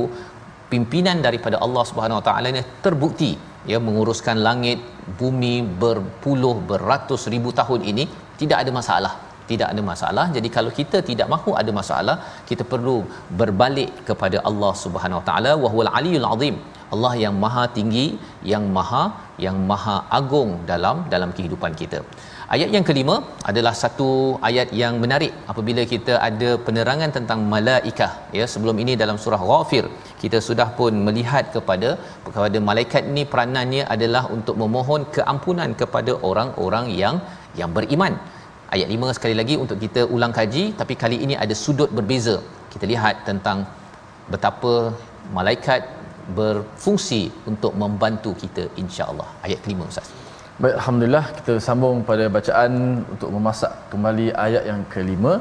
pimpinan 0.73 1.17
daripada 1.27 1.57
Allah 1.65 1.83
Subhanahu 1.89 2.19
Wa 2.19 2.25
Taala 2.29 2.49
ni 2.57 2.63
terbukti 2.85 3.31
ya 3.71 3.77
menguruskan 3.87 4.37
langit 4.47 4.79
bumi 5.19 5.55
berpuluh 5.83 6.55
beratus 6.71 7.23
ribu 7.33 7.51
tahun 7.59 7.81
ini 7.91 8.03
tidak 8.41 8.57
ada 8.63 8.71
masalah 8.79 9.13
tidak 9.51 9.67
ada 9.73 9.81
masalah. 9.91 10.25
Jadi 10.35 10.49
kalau 10.57 10.71
kita 10.79 10.99
tidak 11.09 11.27
mahu 11.33 11.51
ada 11.61 11.73
masalah 11.79 12.17
kita 12.49 12.65
perlu 12.73 12.97
berbalik 13.41 13.91
kepada 14.09 14.39
Allah 14.49 14.73
Subhanahu 14.85 15.19
Wa 15.21 15.27
Taala. 15.29 15.53
Wa 15.63 15.71
huwal 15.73 15.91
aliyul 15.99 16.29
azim. 16.35 16.57
Allah 16.93 17.13
yang 17.23 17.35
maha 17.43 17.63
tinggi 17.77 18.07
yang 18.51 18.65
maha 18.77 19.03
yang 19.45 19.57
maha 19.69 19.95
agung 20.17 20.51
dalam 20.71 20.97
dalam 21.13 21.29
kehidupan 21.37 21.71
kita. 21.81 21.99
Ayat 22.55 22.69
yang 22.75 22.85
kelima 22.89 23.15
adalah 23.49 23.71
satu 23.83 24.09
ayat 24.49 24.69
yang 24.81 24.95
menarik. 25.03 25.33
Apabila 25.51 25.83
kita 25.93 26.13
ada 26.27 26.49
penerangan 26.65 27.11
tentang 27.17 27.39
malaikah 27.53 28.11
ya 28.37 28.45
sebelum 28.53 28.77
ini 28.83 28.93
dalam 29.03 29.17
surah 29.23 29.41
ghafir 29.51 29.85
kita 30.21 30.39
sudah 30.47 30.67
pun 30.79 30.93
melihat 31.07 31.45
kepada 31.55 31.89
kepada 32.25 32.59
malaikat 32.69 33.03
ini 33.11 33.23
peranannya 33.31 33.83
adalah 33.95 34.23
untuk 34.35 34.55
memohon 34.63 35.03
keampunan 35.17 35.71
kepada 35.81 36.13
orang-orang 36.29 36.87
yang 37.01 37.17
yang 37.59 37.71
beriman 37.77 38.15
ayat 38.75 38.87
5 38.95 39.15
sekali 39.17 39.35
lagi 39.39 39.55
untuk 39.63 39.77
kita 39.85 40.01
ulang 40.15 40.33
kaji. 40.39 40.63
Tapi 40.79 40.93
kali 41.03 41.17
ini 41.25 41.35
ada 41.43 41.55
sudut 41.63 41.89
berbeza. 41.97 42.35
Kita 42.73 42.85
lihat 42.93 43.15
tentang 43.29 43.59
betapa 44.33 44.73
malaikat 45.37 45.81
berfungsi 46.37 47.21
untuk 47.51 47.73
membantu 47.81 48.31
kita 48.43 48.63
insya-Allah. 48.83 49.27
Ayat 49.45 49.59
kelima 49.65 49.85
ustaz. 49.91 50.07
Baik, 50.63 50.75
Alhamdulillah 50.79 51.25
kita 51.37 51.53
sambung 51.67 51.97
pada 52.09 52.25
bacaan 52.35 52.73
untuk 53.13 53.29
memasak 53.35 53.73
kembali 53.91 54.27
ayat 54.45 54.63
yang 54.71 54.81
kelima. 54.93 55.33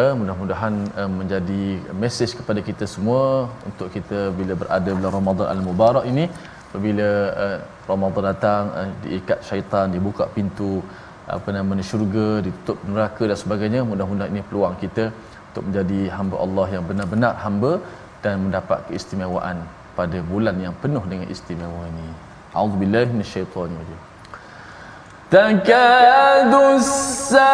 Eh, 0.00 0.12
mudah-mudahan 0.20 0.74
eh, 1.00 1.10
menjadi 1.18 1.62
mesej 2.02 2.30
kepada 2.38 2.60
kita 2.68 2.84
semua 2.94 3.50
untuk 3.68 3.88
kita 3.96 4.20
bila 4.38 4.54
berada 4.62 4.90
bulan 4.98 5.12
Ramadan 5.18 5.48
Al-Mubarak 5.54 6.04
ini. 6.12 6.24
Apabila 6.68 7.08
eh, 7.44 7.58
Ramadan 7.90 8.24
datang 8.30 8.64
eh, 8.80 8.88
diikat 9.04 9.38
syaitan 9.48 9.92
dibuka 9.96 10.24
pintu 10.36 10.70
apa 11.35 11.49
namanya 11.57 11.83
syurga 11.89 12.27
ditutup 12.45 12.77
neraka 12.89 13.23
dan 13.29 13.37
sebagainya 13.43 13.81
mudah-mudahan 13.89 14.31
ini 14.33 14.41
peluang 14.49 14.75
kita 14.83 15.05
untuk 15.49 15.63
menjadi 15.67 15.99
hamba 16.17 16.35
Allah 16.45 16.67
yang 16.75 16.83
benar-benar 16.89 17.33
hamba 17.45 17.71
dan 18.23 18.35
mendapat 18.45 18.79
keistimewaan 18.87 19.57
pada 19.99 20.17
bulan 20.31 20.55
yang 20.65 20.75
penuh 20.83 21.03
dengan 21.11 21.27
istimewa 21.35 21.83
ini 21.91 22.07
A'udzubillahi 22.57 23.09
minasyaitonir 23.15 23.99
تكاد 25.31 26.53
السماوات 26.79 27.47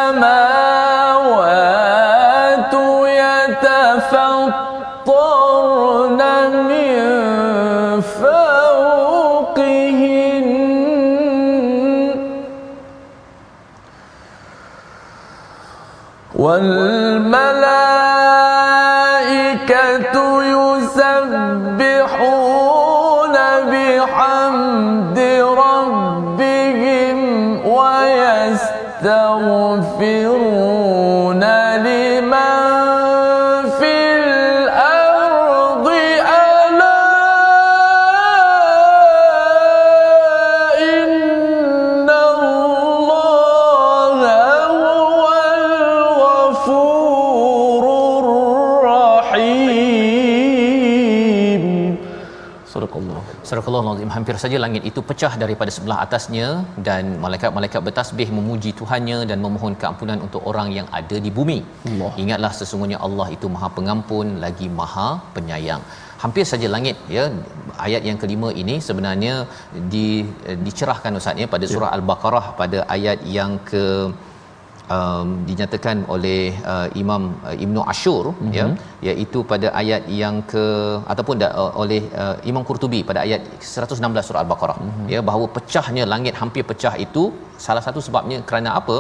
يتفطرن 3.21 4.63
والملائكة 16.37 16.96
hampir 54.18 54.34
saja 54.42 54.56
langit 54.64 54.82
itu 54.90 55.00
pecah 55.10 55.32
daripada 55.42 55.70
sebelah 55.76 55.98
atasnya 56.04 56.48
dan 56.88 57.04
malaikat-malaikat 57.24 57.80
bertasbih 57.86 58.28
memuji 58.38 58.70
Tuhannya 58.80 59.18
dan 59.30 59.38
memohon 59.46 59.74
keampunan 59.82 60.18
untuk 60.26 60.42
orang 60.50 60.68
yang 60.78 60.86
ada 61.00 61.16
di 61.26 61.30
bumi. 61.38 61.58
Allah. 61.92 62.12
Ingatlah 62.24 62.52
sesungguhnya 62.60 63.00
Allah 63.08 63.28
itu 63.36 63.48
Maha 63.56 63.70
Pengampun 63.78 64.28
lagi 64.44 64.68
Maha 64.80 65.08
Penyayang. 65.36 65.84
Hampir 66.22 66.44
saja 66.50 66.68
langit 66.74 66.96
ya 67.16 67.24
ayat 67.86 68.02
yang 68.08 68.18
kelima 68.22 68.48
ini 68.62 68.76
sebenarnya 68.86 69.34
di 69.92 70.06
dicerahkan 70.66 71.18
Ustaz 71.20 71.42
ya 71.42 71.46
pada 71.54 71.66
surah 71.72 71.90
Al-Baqarah 71.96 72.46
pada 72.60 72.78
ayat 72.96 73.20
yang 73.36 73.52
ke 73.70 73.84
um, 74.96 75.28
dinyatakan 75.48 75.96
oleh 76.14 76.40
uh, 76.72 76.88
Imam 77.02 77.22
uh, 77.48 77.56
Ibnu 77.64 77.80
Ashur 77.92 78.24
mm-hmm. 78.32 78.52
ya 78.54 78.66
iaitu 79.10 79.40
pada 79.52 79.68
ayat 79.82 80.02
yang 80.22 80.36
ke 80.52 80.64
ataupun 81.12 81.36
da, 81.42 81.48
uh, 81.62 81.72
oleh 81.82 82.02
uh, 82.22 82.36
Imam 82.50 82.64
Qurtubi 82.70 83.00
pada 83.10 83.22
ayat 83.26 83.42
116 83.60 84.28
surah 84.28 84.42
Al-Baqarah 84.44 84.78
mm-hmm. 84.82 85.06
ya 85.14 85.22
bahawa 85.30 85.48
pecahnya 85.56 86.04
langit 86.14 86.36
hampir 86.42 86.64
pecah 86.72 86.94
itu 87.06 87.24
salah 87.66 87.84
satu 87.86 88.02
sebabnya 88.08 88.38
kerana 88.50 88.72
apa 88.80 88.98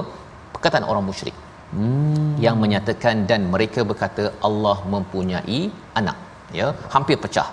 perkataan 0.54 0.86
orang 0.92 1.06
musyrik 1.10 1.36
hmm. 1.76 2.32
yang 2.44 2.56
menyatakan 2.64 3.16
dan 3.30 3.40
mereka 3.54 3.80
berkata 3.90 4.24
Allah 4.48 4.76
mempunyai 4.94 5.60
anak 6.00 6.18
ya 6.58 6.68
hampir 6.94 7.16
pecah 7.24 7.48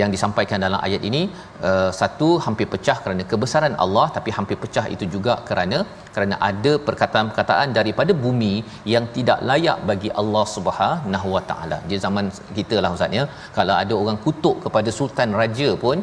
yang 0.00 0.10
disampaikan 0.14 0.58
dalam 0.64 0.80
ayat 0.86 1.02
ini 1.08 1.22
uh, 1.68 1.90
satu 2.00 2.28
hampir 2.44 2.66
pecah 2.72 2.96
kerana 3.04 3.24
kebesaran 3.30 3.74
Allah 3.84 4.06
tapi 4.16 4.30
hampir 4.38 4.56
pecah 4.62 4.84
itu 4.94 5.06
juga 5.14 5.34
kerana 5.48 5.78
kerana 6.14 6.36
ada 6.50 6.72
perkataan-perkataan 6.86 7.68
daripada 7.78 8.14
bumi 8.24 8.54
yang 8.94 9.04
tidak 9.16 9.40
layak 9.50 9.80
bagi 9.90 10.10
Allah 10.22 10.44
Subhanahu 10.56 11.28
Wa 11.36 11.42
Taala. 11.50 11.78
Di 11.90 11.98
zaman 12.06 12.26
kita 12.58 12.78
lah 12.84 12.92
ustaz 12.96 13.18
ya, 13.18 13.26
kalau 13.58 13.76
ada 13.82 13.94
orang 14.02 14.18
kutuk 14.26 14.56
kepada 14.66 14.92
sultan 14.98 15.30
raja 15.40 15.70
pun 15.84 15.98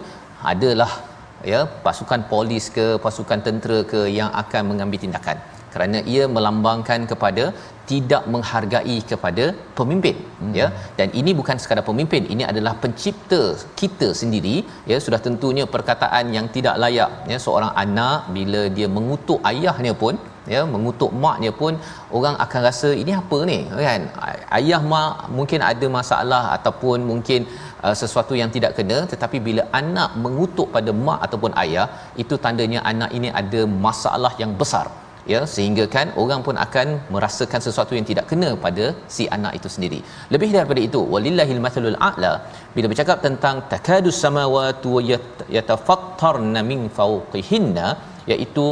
adalah 0.53 0.91
ya 1.51 1.59
pasukan 1.85 2.21
polis 2.31 2.65
ke 2.77 2.85
pasukan 3.05 3.39
tentera 3.47 3.79
ke 3.91 4.01
yang 4.19 4.31
akan 4.43 4.63
mengambil 4.71 5.01
tindakan 5.03 5.37
kerana 5.75 5.99
ia 6.15 6.25
melambangkan 6.35 7.01
kepada 7.11 7.45
tidak 7.89 8.23
menghargai 8.33 8.97
kepada 9.11 9.45
pemimpin 9.77 10.15
hmm. 10.41 10.53
ya. 10.59 10.67
Dan 10.99 11.09
ini 11.19 11.31
bukan 11.39 11.57
sekadar 11.61 11.85
pemimpin 11.89 12.23
ini 12.33 12.43
adalah 12.51 12.73
pencipta 12.83 13.41
kita 13.81 14.07
sendiri 14.21 14.55
ya. 14.91 14.99
Sudah 15.05 15.19
tentunya 15.27 15.65
perkataan 15.75 16.31
yang 16.37 16.47
tidak 16.55 16.77
layak 16.83 17.11
ya. 17.33 17.39
Seorang 17.45 17.73
anak 17.83 18.31
bila 18.37 18.63
dia 18.77 18.89
mengutuk 18.97 19.41
ayahnya 19.51 19.93
pun 20.03 20.15
ya 20.53 20.61
mengutuk 20.73 21.11
maknya 21.23 21.51
pun 21.59 21.73
orang 22.17 22.35
akan 22.45 22.61
rasa 22.69 22.89
ini 23.01 23.13
apa 23.21 23.37
ni? 23.51 23.59
Kan? 23.85 24.03
Ayah 24.57 24.81
mak 24.91 25.13
mungkin 25.37 25.61
ada 25.71 25.87
masalah 25.99 26.43
ataupun 26.57 27.07
mungkin 27.11 27.41
uh, 27.85 27.95
sesuatu 28.01 28.33
yang 28.41 28.51
tidak 28.57 28.73
kena 28.79 28.99
tetapi 29.13 29.39
bila 29.47 29.65
anak 29.81 30.11
mengutuk 30.25 30.69
pada 30.75 30.93
mak 31.07 31.19
ataupun 31.27 31.53
ayah 31.63 31.87
itu 32.23 32.37
tandanya 32.45 32.81
anak 32.91 33.11
ini 33.17 33.31
ada 33.41 33.63
masalah 33.87 34.33
yang 34.43 34.53
besar 34.61 34.87
ya 35.33 35.41
sehingga 35.53 35.85
kan 35.95 36.07
orang 36.21 36.41
pun 36.47 36.55
akan 36.65 36.87
merasakan 37.13 37.61
sesuatu 37.67 37.93
yang 37.97 38.07
tidak 38.09 38.25
kena 38.31 38.49
pada 38.65 38.85
si 39.15 39.23
anak 39.37 39.53
itu 39.59 39.69
sendiri. 39.75 39.99
Lebih 40.33 40.49
daripada 40.55 40.81
itu 40.87 41.01
walillahil 41.13 41.61
mathalul 41.65 41.99
a'la. 42.09 42.33
Bila 42.75 42.89
bercakap 42.91 43.19
tentang 43.27 43.55
takadus 43.73 44.19
samawati 44.25 44.89
wa 44.95 45.01
yatafattarna 45.57 46.61
min 46.71 46.81
fawqihinna 46.97 47.87
iaitu 48.33 48.67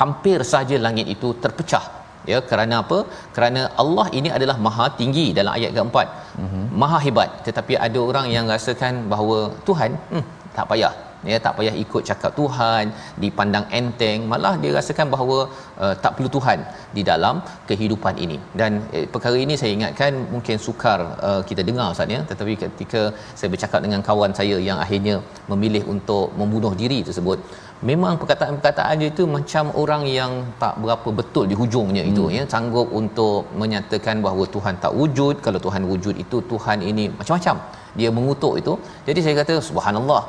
hampir 0.00 0.38
saja 0.52 0.78
langit 0.86 1.08
itu 1.16 1.30
terpecah. 1.44 1.84
Ya 2.30 2.38
kerana 2.48 2.74
apa? 2.84 2.98
Kerana 3.36 3.60
Allah 3.82 4.06
ini 4.18 4.28
adalah 4.38 4.56
maha 4.66 4.86
tinggi 5.00 5.26
dalam 5.38 5.52
ayat 5.58 5.70
keempat. 5.76 6.08
Mm-hmm. 6.42 6.64
maha 6.82 6.98
hebat. 7.04 7.30
Tetapi 7.46 7.76
ada 7.86 8.00
orang 8.08 8.26
yang 8.36 8.46
rasakan 8.54 8.94
bahawa 9.12 9.38
Tuhan 9.68 9.92
hmm, 10.12 10.26
tak 10.56 10.66
payah 10.72 10.92
ya 11.30 11.36
tak 11.44 11.54
payah 11.58 11.74
ikut 11.84 12.02
cakap 12.10 12.32
Tuhan 12.40 12.92
dipandang 13.22 13.66
enteng. 13.78 14.28
Malah 14.32 14.54
dia 14.62 14.72
rasakan 14.78 15.08
bahawa 15.14 15.38
uh, 15.84 15.94
tak 16.02 16.12
perlu 16.16 16.30
Tuhan 16.36 16.58
di 16.96 17.04
dalam 17.10 17.42
kehidupan 17.70 18.14
ini. 18.24 18.38
Dan 18.60 18.70
eh, 18.96 19.06
perkara 19.14 19.36
ini 19.46 19.56
saya 19.62 19.72
ingatkan 19.78 20.12
mungkin 20.34 20.56
sukar 20.66 21.00
uh, 21.28 21.40
kita 21.48 21.64
dengar 21.70 21.88
ustaz 21.94 22.16
ya. 22.16 22.20
Tetapi 22.30 22.54
ketika 22.64 23.02
saya 23.38 23.50
bercakap 23.54 23.80
dengan 23.86 24.02
kawan 24.10 24.34
saya 24.40 24.58
yang 24.68 24.80
akhirnya 24.84 25.16
memilih 25.52 25.84
untuk 25.94 26.26
membunuh 26.42 26.74
diri 26.82 27.00
tersebut 27.08 27.40
memang 27.88 28.14
perkataan-perkataan 28.20 29.00
dia 29.00 29.08
itu 29.12 29.24
macam 29.36 29.64
orang 29.82 30.02
yang 30.18 30.32
tak 30.62 30.74
berapa 30.82 31.08
betul 31.20 31.44
di 31.50 31.56
hujungnya 31.60 32.02
hmm. 32.04 32.10
itu 32.12 32.24
ya. 32.36 32.42
Sanggup 32.54 32.88
untuk 33.00 33.48
menyatakan 33.62 34.16
bahawa 34.26 34.44
Tuhan 34.54 34.76
tak 34.84 34.92
wujud. 35.00 35.34
Kalau 35.46 35.60
Tuhan 35.66 35.84
wujud 35.92 36.14
itu 36.24 36.38
Tuhan 36.52 36.78
ini 36.90 37.06
macam-macam. 37.18 37.56
Dia 37.98 38.10
mengutuk 38.16 38.54
itu. 38.60 38.72
Jadi 39.08 39.20
saya 39.24 39.34
kata 39.40 39.54
subhanallah 39.68 40.22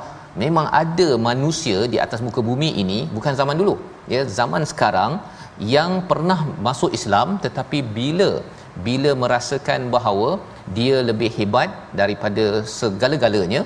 memang 0.44 0.68
ada 0.82 1.08
manusia 1.30 1.88
di 1.94 1.98
atas 2.06 2.20
muka 2.26 2.42
bumi 2.50 2.70
ini 2.84 3.00
bukan 3.16 3.34
zaman 3.40 3.56
dulu. 3.62 3.76
Ya 4.14 4.22
zaman 4.40 4.64
sekarang 4.72 5.20
yang 5.60 5.92
pernah 6.10 6.40
masuk 6.68 6.92
Islam 6.98 7.38
tetapi 7.46 7.80
bila 7.98 8.32
bila 8.86 9.12
merasakan 9.24 9.92
bahawa 9.96 10.40
dia 10.78 10.98
lebih 11.10 11.30
hebat 11.38 11.70
daripada 12.02 12.46
segala-galanya 12.80 13.62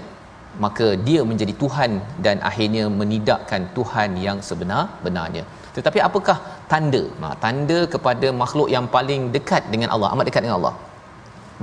maka 0.63 0.87
dia 1.07 1.21
menjadi 1.29 1.53
tuhan 1.61 1.91
dan 2.25 2.39
akhirnya 2.49 2.83
menidakkan 2.99 3.61
tuhan 3.77 4.15
yang 4.25 4.37
sebenar-benarnya. 4.47 5.43
Tetapi 5.75 5.99
apakah 6.07 6.37
tanda? 6.71 7.03
Nah, 7.21 7.33
tanda 7.43 7.79
kepada 7.95 8.27
makhluk 8.41 8.71
yang 8.75 8.87
paling 8.95 9.35
dekat 9.35 9.63
dengan 9.73 9.91
Allah 9.95 10.09
amat 10.15 10.25
dekat 10.31 10.43
dengan 10.47 10.57
Allah? 10.59 10.75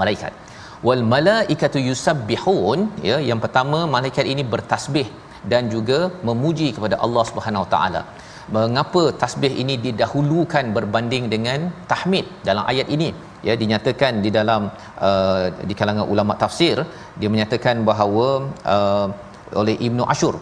Malaikat 0.00 0.41
wal 0.86 1.02
malaikatu 1.14 1.78
yusabbihun 1.88 2.78
ya 3.08 3.16
yang 3.30 3.40
pertama 3.44 3.80
malaikat 3.94 4.26
ini 4.32 4.42
bertasbih 4.54 5.08
dan 5.52 5.62
juga 5.74 5.98
memuji 6.28 6.68
kepada 6.76 6.96
Allah 7.04 7.24
Subhanahu 7.30 7.66
Taala. 7.74 8.02
Mengapa 8.56 9.02
tasbih 9.22 9.52
ini 9.62 9.74
didahulukan 9.84 10.64
berbanding 10.76 11.24
dengan 11.34 11.60
tahmid? 11.90 12.26
Dalam 12.48 12.64
ayat 12.72 12.88
ini 12.96 13.08
ya 13.48 13.54
dinyatakan 13.62 14.12
di 14.24 14.30
dalam 14.38 14.62
uh, 15.08 15.44
di 15.68 15.74
kalangan 15.80 16.06
ulama 16.12 16.34
tafsir 16.42 16.76
dia 17.20 17.30
menyatakan 17.34 17.76
bahawa 17.90 18.26
uh, 18.74 19.06
oleh 19.60 19.76
Ibnu 19.86 20.02
Ashur 20.14 20.34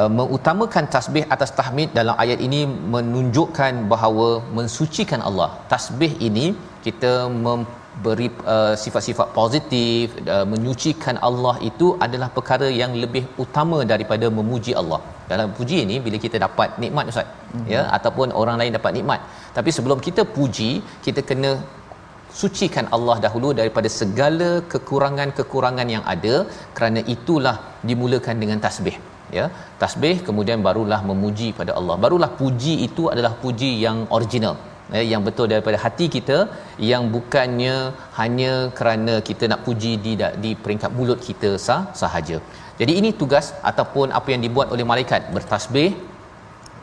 uh, 0.00 0.10
mengutamakan 0.18 0.86
tasbih 0.96 1.24
atas 1.34 1.52
tahmid 1.60 1.90
dalam 1.98 2.14
ayat 2.24 2.42
ini 2.48 2.60
menunjukkan 2.94 3.86
bahawa 3.92 4.28
mensucikan 4.58 5.22
Allah. 5.30 5.50
Tasbih 5.74 6.12
ini 6.28 6.46
kita 6.86 7.12
mem- 7.44 7.68
beri 8.04 8.28
uh, 8.54 8.74
sifat-sifat 8.82 9.28
positif 9.38 10.14
uh, 10.34 10.46
menyucikan 10.52 11.16
Allah 11.28 11.54
itu 11.70 11.86
adalah 12.06 12.28
perkara 12.36 12.68
yang 12.80 12.92
lebih 13.02 13.24
utama 13.44 13.78
daripada 13.92 14.28
memuji 14.38 14.74
Allah. 14.82 15.00
Dalam 15.32 15.48
puji 15.58 15.78
ini 15.86 15.96
bila 16.06 16.18
kita 16.24 16.36
dapat 16.46 16.78
nikmat 16.82 17.10
ustaz 17.12 17.26
mm-hmm. 17.28 17.66
ya 17.74 17.82
ataupun 17.98 18.30
orang 18.42 18.58
lain 18.62 18.76
dapat 18.78 18.92
nikmat. 18.98 19.20
Tapi 19.58 19.72
sebelum 19.76 20.00
kita 20.06 20.24
puji, 20.38 20.70
kita 21.06 21.22
kena 21.30 21.52
sucikan 22.40 22.86
Allah 22.96 23.16
dahulu 23.26 23.50
daripada 23.60 23.88
segala 24.00 24.50
kekurangan-kekurangan 24.72 25.88
yang 25.94 26.04
ada 26.14 26.34
kerana 26.78 27.00
itulah 27.14 27.56
dimulakan 27.90 28.36
dengan 28.42 28.60
tasbih 28.66 28.96
ya 29.38 29.44
tasbih 29.82 30.16
kemudian 30.26 30.60
barulah 30.66 31.00
memuji 31.10 31.48
pada 31.60 31.74
Allah. 31.78 31.96
Barulah 32.04 32.30
puji 32.40 32.74
itu 32.88 33.04
adalah 33.12 33.32
puji 33.44 33.70
yang 33.84 34.00
original. 34.18 34.56
Eh, 34.96 35.04
yang 35.12 35.22
betul 35.26 35.46
daripada 35.52 35.78
hati 35.84 36.06
kita 36.14 36.36
yang 36.90 37.02
bukannya 37.14 37.74
hanya 38.20 38.52
kerana 38.78 39.14
kita 39.28 39.44
nak 39.52 39.60
puji 39.66 39.92
di 40.04 40.12
di 40.44 40.50
peringkat 40.62 40.90
mulut 40.98 41.20
kita 41.28 41.50
sah 41.66 41.82
sahaja. 42.02 42.38
Jadi 42.80 42.92
ini 43.00 43.10
tugas 43.20 43.46
ataupun 43.70 44.14
apa 44.18 44.28
yang 44.32 44.42
dibuat 44.46 44.68
oleh 44.74 44.86
malaikat. 44.92 45.28
Bertasbih 45.36 45.90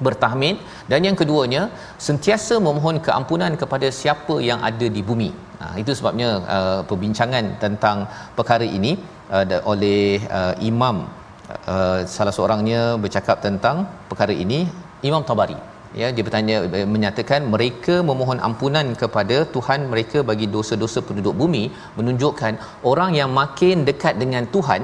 bertahmid 0.06 0.56
dan 0.92 1.02
yang 1.08 1.18
keduanya 1.22 1.62
sentiasa 2.08 2.56
memohon 2.68 2.98
keampunan 3.06 3.52
kepada 3.62 3.90
siapa 4.00 4.36
yang 4.50 4.60
ada 4.70 4.88
di 4.96 5.02
bumi. 5.10 5.30
Ha, 5.60 5.66
itu 5.82 5.92
sebabnya 5.98 6.30
uh, 6.56 6.82
perbincangan 6.90 7.46
tentang 7.64 7.98
perkara 8.38 8.66
ini 8.78 8.92
uh, 9.36 9.46
oleh 9.72 10.20
uh, 10.40 10.54
imam 10.72 10.98
uh, 11.74 12.00
salah 12.16 12.34
seorangnya 12.38 12.82
bercakap 13.04 13.40
tentang 13.46 13.86
perkara 14.10 14.36
ini. 14.46 14.60
Imam 15.10 15.24
Tabari 15.30 15.58
ya 16.00 16.08
dia 16.16 16.24
bertanya 16.28 16.56
menyatakan 16.94 17.42
mereka 17.54 17.96
memohon 18.10 18.40
ampunan 18.48 18.88
kepada 19.02 19.38
Tuhan 19.56 19.80
mereka 19.92 20.20
bagi 20.30 20.48
dosa-dosa 20.56 21.00
penduduk 21.08 21.36
bumi 21.42 21.64
menunjukkan 21.98 22.84
orang 22.92 23.12
yang 23.20 23.32
makin 23.42 23.88
dekat 23.90 24.16
dengan 24.24 24.44
Tuhan 24.56 24.82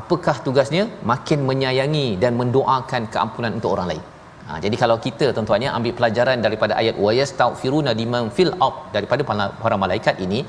apakah 0.00 0.36
tugasnya? 0.46 0.84
Makin 1.12 1.40
menyayangi 1.50 2.08
dan 2.22 2.34
mendoakan 2.40 3.04
keampunan 3.14 3.52
untuk 3.58 3.72
orang 3.76 3.88
lain 3.92 4.04
ha, 4.50 4.58
jadi 4.64 4.76
kalau 4.82 4.96
kita 5.06 5.26
tuan-tuannya 5.36 5.70
ambil 5.78 5.92
pelajaran 5.98 6.38
daripada 6.46 6.72
ayat 6.80 6.96
wa 7.04 7.12
yastaghfiruna 7.20 7.92
liman 8.00 8.26
fil 8.36 8.52
ard 8.66 8.78
daripada 8.96 9.22
para 9.62 9.76
malaikat 9.84 10.16
ini 10.26 10.40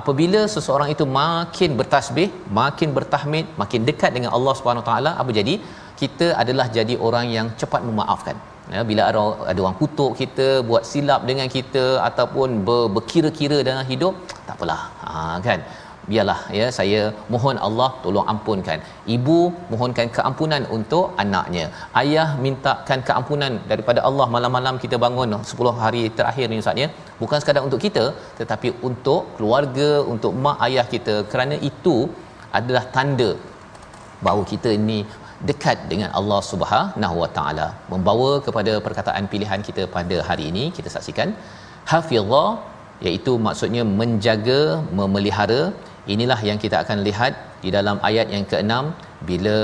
apabila 0.00 0.40
seseorang 0.54 0.88
itu 0.94 1.04
makin 1.20 1.70
bertasbih 1.80 2.28
makin 2.60 2.90
bertahmid 2.96 3.46
makin 3.62 3.82
dekat 3.90 4.10
dengan 4.16 4.32
Allah 4.38 4.54
Subhanahu 4.60 4.86
taala 4.90 5.12
apa 5.22 5.32
jadi? 5.40 5.56
Kita 6.00 6.26
adalah 6.42 6.66
jadi 6.76 6.94
orang 7.06 7.26
yang 7.36 7.46
cepat 7.60 7.82
memaafkan. 7.88 8.36
Ya 8.74 8.80
bila 8.90 9.02
ada 9.10 9.20
ada 9.50 9.60
orang 9.64 9.76
kutuk 9.80 10.12
kita 10.20 10.46
buat 10.68 10.82
silap 10.90 11.20
dengan 11.30 11.48
kita 11.56 11.84
ataupun 12.08 12.48
ber, 12.66 12.82
berkira-kira 12.96 13.58
dalam 13.68 13.84
hidup 13.92 14.14
tak 14.46 14.54
apalah. 14.56 14.80
Ha 15.04 15.10
kan 15.46 15.60
biarlah 16.10 16.38
ya 16.58 16.66
saya 16.78 17.00
mohon 17.32 17.56
Allah 17.66 17.88
tolong 18.04 18.26
ampunkan. 18.32 18.78
Ibu 19.16 19.38
mohonkan 19.72 20.08
keampunan 20.16 20.62
untuk 20.76 21.06
anaknya. 21.22 21.64
Ayah 22.02 22.28
mintakan 22.44 23.00
keampunan 23.08 23.52
daripada 23.72 24.02
Allah. 24.08 24.26
Malam-malam 24.36 24.76
kita 24.84 24.98
bangun 25.04 25.36
10 25.52 25.74
hari 25.84 26.04
terakhir 26.18 26.46
ni 26.52 26.58
ustaz 26.64 26.82
ya. 26.84 26.88
Bukan 27.22 27.40
sekadar 27.42 27.64
untuk 27.68 27.82
kita 27.86 28.04
tetapi 28.40 28.70
untuk 28.88 29.22
keluarga 29.38 29.90
untuk 30.14 30.34
mak 30.46 30.58
ayah 30.68 30.86
kita. 30.94 31.16
Kerana 31.32 31.58
itu 31.70 31.96
adalah 32.60 32.84
tanda 32.96 33.30
bahawa 34.24 34.42
kita 34.54 34.70
ini 34.80 34.98
dekat 35.48 35.78
dengan 35.92 36.10
Allah 36.18 36.40
Subhanahu 36.50 37.16
Wa 37.22 37.30
Taala. 37.38 37.66
Membawa 37.92 38.30
kepada 38.46 38.74
perkataan 38.86 39.24
pilihan 39.32 39.62
kita 39.68 39.82
pada 39.96 40.18
hari 40.28 40.44
ini 40.52 40.64
kita 40.76 40.90
saksikan 40.94 41.30
hafizah 41.92 42.50
iaitu 43.06 43.32
maksudnya 43.46 43.82
menjaga 44.00 44.60
memelihara 44.98 45.60
inilah 46.12 46.38
yang 46.48 46.58
kita 46.62 46.76
akan 46.84 46.98
lihat 47.08 47.32
di 47.64 47.70
dalam 47.76 47.96
ayat 48.08 48.28
yang 48.34 48.44
keenam. 48.52 48.86
Bila 49.28 49.58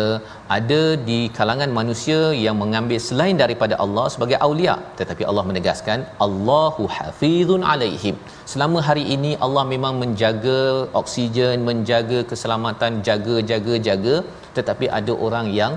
ada 0.57 0.83
di 1.09 1.19
kalangan 1.39 1.71
manusia 1.79 2.21
yang 2.45 2.57
mengambil 2.63 2.99
selain 3.07 3.37
daripada 3.43 3.75
Allah 3.85 4.07
sebagai 4.15 4.39
aulia 4.47 4.75
tetapi 5.01 5.23
Allah 5.31 5.45
menegaskan 5.51 5.99
Allahu 6.27 6.85
hafizun 6.97 7.61
alaihim. 7.73 8.17
Selama 8.53 8.81
hari 8.89 9.05
ini 9.17 9.33
Allah 9.47 9.65
memang 9.75 10.01
menjaga 10.03 10.61
oksigen 11.03 11.67
menjaga 11.69 12.21
keselamatan 12.31 13.05
jaga 13.09 13.37
jaga 13.53 13.77
jaga. 13.89 14.17
Tetapi 14.57 14.89
ada 15.01 15.13
orang 15.27 15.49
yang 15.61 15.75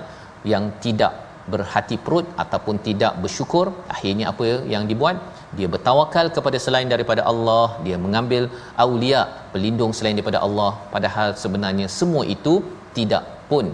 yang 0.53 0.65
tidak 0.85 1.13
berhati 1.51 1.97
perut 2.05 2.25
ataupun 2.43 2.75
tidak 2.87 3.13
bersyukur. 3.23 3.65
Akhirnya 3.95 4.27
apa 4.31 4.47
yang 4.75 4.85
dibuat 4.91 5.17
dia 5.57 5.67
bertawakal 5.73 6.27
kepada 6.37 6.57
selain 6.65 6.89
daripada 6.93 7.21
Allah 7.31 7.65
dia 7.85 7.97
mengambil 8.05 8.43
aulia 8.85 9.21
pelindung 9.53 9.93
selain 9.97 10.17
daripada 10.17 10.41
Allah. 10.47 10.71
Padahal 10.95 11.29
sebenarnya 11.43 11.87
semua 11.99 12.23
itu 12.35 12.55
tidak 12.97 13.23
pun 13.51 13.67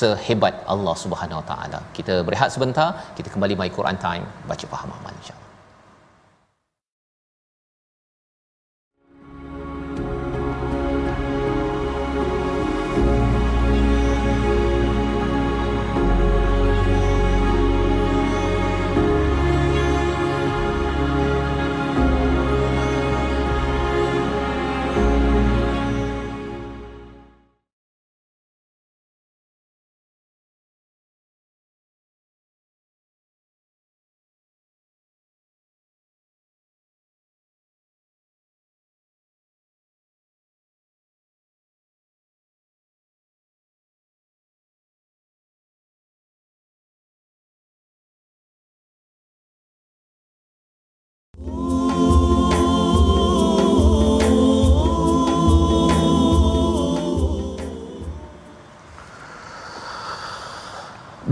sehebat 0.00 0.54
Allah 0.74 0.94
Subhanahu 1.04 1.40
Wa 1.42 1.46
Taala. 1.50 1.80
Kita 1.98 2.14
berehat 2.28 2.52
sebentar 2.56 2.88
kita 3.18 3.30
kembali 3.34 3.56
my 3.62 3.70
Quran 3.78 3.98
time. 4.06 4.26
Baca 4.52 4.66
faham 4.74 4.92
amal 4.98 5.12
insyaallah 5.20 5.45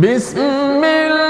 بسم 0.01 0.38
الله 0.39 1.22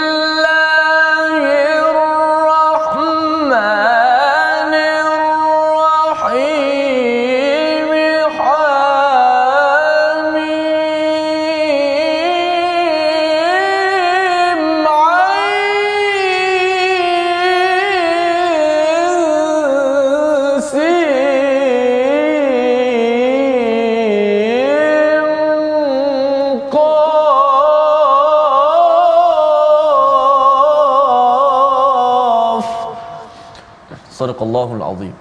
Sadaqallahul 34.25 34.85
Azim. 34.91 35.15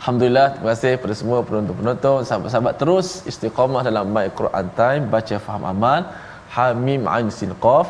Alhamdulillah, 0.00 0.46
terima 0.54 0.68
kasih 0.72 0.90
kepada 0.96 1.14
semua 1.20 1.38
penonton-penonton, 1.48 2.18
sahabat-sahabat 2.28 2.74
terus 2.80 3.06
istiqamah 3.30 3.82
dalam 3.88 4.06
My 4.16 4.26
Quran 4.38 4.66
Time, 4.80 5.04
baca 5.14 5.36
faham 5.46 5.64
amal, 5.72 6.00
Hamim 6.56 7.02
Ain 7.14 7.28
Sin 7.36 7.52
Qaf. 7.64 7.88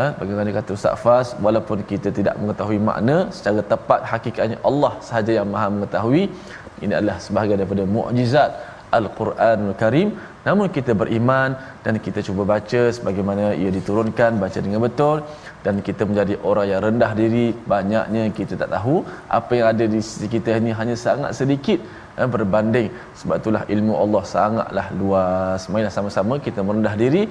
Eh, 0.00 0.08
bagaimana 0.20 0.52
kata 0.56 0.70
Ustaz 0.76 1.00
Fas, 1.04 1.28
walaupun 1.44 1.80
kita 1.90 2.08
tidak 2.18 2.34
mengetahui 2.40 2.78
makna 2.88 3.16
secara 3.36 3.60
tepat 3.72 4.00
hakikatnya 4.12 4.58
Allah 4.70 4.92
sahaja 5.08 5.32
yang 5.38 5.48
Maha 5.54 5.68
mengetahui. 5.76 6.24
Ini 6.84 6.92
adalah 6.98 7.16
sebahagian 7.26 7.58
daripada 7.60 7.84
mukjizat 7.96 8.50
Al-Quranul 8.98 9.76
Karim 9.82 10.08
namun 10.46 10.66
kita 10.76 10.92
beriman 11.00 11.50
dan 11.84 11.94
kita 12.06 12.20
cuba 12.26 12.42
baca 12.52 12.82
sebagaimana 12.96 13.44
ia 13.62 13.70
diturunkan 13.76 14.38
baca 14.42 14.58
dengan 14.64 14.80
betul. 14.86 15.18
Dan 15.64 15.82
kita 15.86 16.02
menjadi 16.08 16.34
orang 16.48 16.66
yang 16.70 16.80
rendah 16.86 17.12
diri 17.20 17.46
banyaknya 17.74 18.22
kita 18.38 18.54
tak 18.62 18.70
tahu. 18.76 18.96
Apa 19.38 19.52
yang 19.58 19.66
ada 19.72 19.84
di 19.94 20.00
sisi 20.08 20.28
kita 20.34 20.54
ini 20.62 20.70
hanya 20.80 20.96
sangat 21.06 21.34
sedikit 21.40 21.78
eh, 22.18 22.28
berbanding. 22.34 22.88
Sebab 23.18 23.34
itulah 23.42 23.62
ilmu 23.74 23.94
Allah 24.04 24.22
sangatlah 24.34 24.86
luas. 25.00 25.66
Marilah 25.72 25.94
sama-sama 25.98 26.36
kita 26.46 26.62
merendah 26.68 26.94
diri 27.02 27.24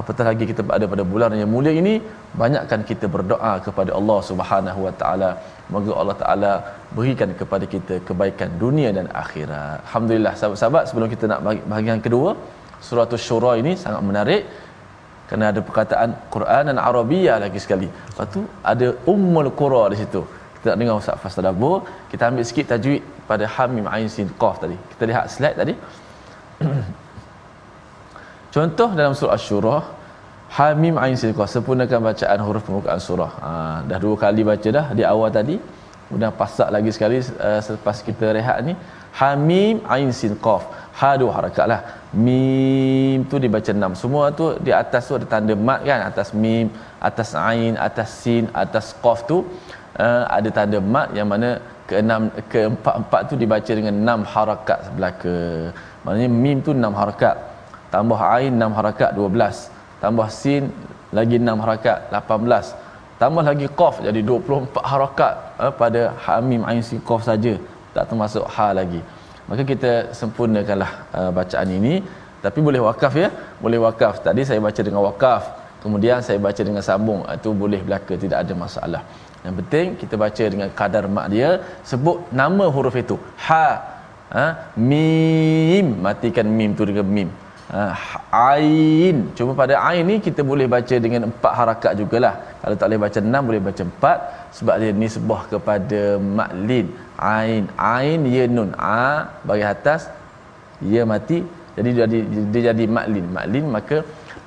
apatah 0.00 0.24
lagi 0.30 0.44
kita 0.50 0.62
ada 0.78 0.86
pada 0.92 1.04
bulan 1.12 1.36
yang 1.42 1.50
mulia 1.54 1.72
ini 1.82 1.94
banyakkan 2.42 2.80
kita 2.90 3.06
berdoa 3.14 3.52
kepada 3.66 3.90
Allah 3.98 4.18
Subhanahu 4.30 4.80
Wa 4.86 4.94
Taala 5.02 5.30
Moga 5.72 5.92
Allah 6.00 6.16
Ta'ala 6.22 6.52
berikan 6.96 7.30
kepada 7.40 7.64
kita 7.74 7.94
kebaikan 8.08 8.48
dunia 8.62 8.88
dan 8.98 9.06
akhirat. 9.22 9.84
Alhamdulillah 9.86 10.32
sahabat-sahabat 10.40 10.84
sebelum 10.88 11.08
kita 11.14 11.24
nak 11.32 11.40
bahagian 11.72 12.00
kedua, 12.06 12.30
surah 12.86 13.04
Syura 13.26 13.52
ini 13.62 13.72
sangat 13.84 14.02
menarik 14.08 14.42
kerana 15.28 15.52
ada 15.52 15.60
perkataan 15.68 16.10
Quran 16.34 16.62
dan 16.70 16.78
Arabia 16.90 17.36
lagi 17.44 17.60
sekali. 17.64 17.88
Lepas 18.10 18.28
tu 18.36 18.42
ada 18.72 18.88
Ummul 19.12 19.50
Qura 19.60 19.82
di 19.92 19.98
situ. 20.00 20.22
Kita 20.56 20.66
nak 20.72 20.78
dengar 20.80 20.96
Ustaz 21.02 21.20
Fas 21.22 21.36
Tadabur. 21.38 21.76
Kita 22.12 22.22
ambil 22.30 22.44
sikit 22.50 22.72
tajwid 22.72 23.02
pada 23.28 23.44
Hamim 23.56 23.86
Ain 23.94 24.08
Sin 24.14 24.30
Qaf 24.40 24.56
tadi. 24.64 24.78
Kita 24.92 25.04
lihat 25.10 25.24
slide 25.34 25.58
tadi. 25.62 25.74
Contoh 28.54 28.90
dalam 28.98 29.12
surah 29.18 29.36
Asy-Syura 29.36 29.78
Hamim 30.56 30.96
Ain 30.96 31.16
Sin 31.20 31.36
Qaf 31.36 31.52
sempurnakan 31.52 32.00
bacaan 32.08 32.40
huruf 32.40 32.62
pembukaan 32.64 33.00
surah. 33.06 33.32
Ha, 33.44 33.50
dah 33.88 33.98
dua 34.00 34.16
kali 34.16 34.40
baca 34.50 34.68
dah 34.78 34.86
di 34.98 35.04
awal 35.04 35.28
tadi. 35.28 35.56
Kemudian 36.08 36.32
pasak 36.40 36.72
lagi 36.72 36.88
sekali 36.88 37.20
uh, 37.20 37.60
selepas 37.60 38.00
kita 38.00 38.32
rehat 38.32 38.64
ni. 38.64 38.72
Hamim 39.20 39.84
Ain 39.94 40.08
Sin 40.20 40.32
Qaf. 40.40 40.64
Ha 40.98 41.10
dua 41.20 41.36
harakat 41.36 41.66
lah. 41.68 41.80
Mim 42.24 43.28
tu 43.28 43.36
dibaca 43.36 43.70
enam. 43.76 43.92
Semua 43.92 44.32
tu 44.38 44.56
di 44.66 44.72
atas 44.72 45.04
tu 45.08 45.20
ada 45.20 45.28
tanda 45.28 45.52
mat 45.52 45.84
kan. 45.84 46.00
Atas 46.08 46.32
mim, 46.32 46.72
atas 47.08 47.36
ain, 47.36 47.76
atas 47.76 48.08
sin, 48.24 48.48
atas 48.62 48.96
qaf 49.04 49.28
tu 49.28 49.44
uh, 50.00 50.24
ada 50.36 50.48
tanda 50.48 50.80
mat 50.80 51.12
yang 51.12 51.28
mana 51.28 51.60
keenam 51.84 52.32
keempat-empat 52.52 53.20
tu 53.28 53.34
dibaca 53.36 53.72
dengan 53.78 53.94
enam 54.02 54.24
harakat 54.32 54.88
sebelaka. 54.88 55.36
Maknanya 56.08 56.30
mim 56.32 56.58
tu 56.64 56.72
enam 56.72 56.96
harakat. 56.96 57.36
Tambah 57.94 58.20
ain 58.20 58.52
enam 58.58 58.72
harakat 58.78 59.10
dua 59.18 59.28
belas. 59.34 59.56
Tambah 60.02 60.28
sin 60.40 60.68
lagi 61.18 61.36
enam 61.40 61.58
harakat 61.64 62.12
lapan 62.14 62.38
belas. 62.44 62.66
Tambah 63.22 63.42
lagi 63.50 63.66
qaf 63.80 63.94
jadi 64.06 64.20
dua 64.28 64.38
puluh 64.44 64.58
empat 64.66 64.84
harakat 64.92 65.32
uh, 65.62 65.72
pada 65.80 66.02
hamim 66.24 66.62
ain 66.68 66.82
sin 66.88 67.00
qaf 67.08 67.24
saja. 67.28 67.54
Tak 67.96 68.04
termasuk 68.10 68.44
ha 68.54 68.66
lagi. 68.80 69.00
Maka 69.48 69.62
kita 69.72 69.92
sempurnakanlah 70.20 70.90
uh, 71.18 71.30
bacaan 71.38 71.68
ini 71.78 71.94
tapi 72.44 72.60
boleh 72.66 72.80
wakaf 72.88 73.12
ya. 73.22 73.28
Boleh 73.64 73.80
wakaf. 73.86 74.20
Tadi 74.26 74.44
saya 74.48 74.60
baca 74.60 74.80
dengan 74.86 75.02
wakaf. 75.08 75.42
Kemudian 75.82 76.20
saya 76.26 76.38
baca 76.46 76.62
dengan 76.68 76.82
sambung. 76.84 77.20
Itu 77.26 77.50
boleh 77.56 77.80
belaka 77.86 78.14
tidak 78.14 78.38
ada 78.44 78.54
masalah. 78.64 79.02
Yang 79.42 79.54
penting 79.62 79.86
kita 80.00 80.14
baca 80.18 80.44
dengan 80.52 80.68
kadar 80.78 81.04
mak 81.16 81.26
dia 81.34 81.50
sebut 81.90 82.26
nama 82.40 82.64
huruf 82.74 82.94
itu. 83.02 83.16
Ha, 83.46 83.66
ha 84.34 84.46
mim 84.74 86.02
matikan 86.06 86.46
mim 86.58 86.74
tu 86.78 86.84
dengan 86.90 87.06
mim. 87.18 87.30
Ha, 87.68 87.82
ain. 88.32 89.16
Cuma 89.36 89.52
pada 89.52 89.74
ain 89.88 90.00
ni 90.10 90.16
kita 90.26 90.40
boleh 90.50 90.64
baca 90.74 90.96
dengan 91.04 91.22
empat 91.28 91.52
harakat 91.58 91.92
jugalah. 92.00 92.34
Kalau 92.60 92.76
tak 92.80 92.86
boleh 92.88 93.00
baca 93.04 93.18
enam 93.28 93.42
boleh 93.48 93.60
baca 93.68 93.82
empat 93.88 94.18
sebab 94.56 94.74
dia 94.80 94.92
nisbah 95.02 95.42
kepada 95.52 96.00
maklin. 96.38 96.86
Ain, 97.20 97.62
ain 97.76 98.20
ya 98.36 98.44
nun. 98.48 98.70
A 98.72 99.28
bagi 99.44 99.66
atas 99.74 100.00
ya 100.94 101.02
mati 101.12 101.38
jadi 101.76 101.90
dia 101.96 102.06
jadi 102.08 102.18
dia 102.52 102.62
jadi 102.72 102.84
maklin. 102.96 103.26
Maklin 103.36 103.66
maka 103.76 103.96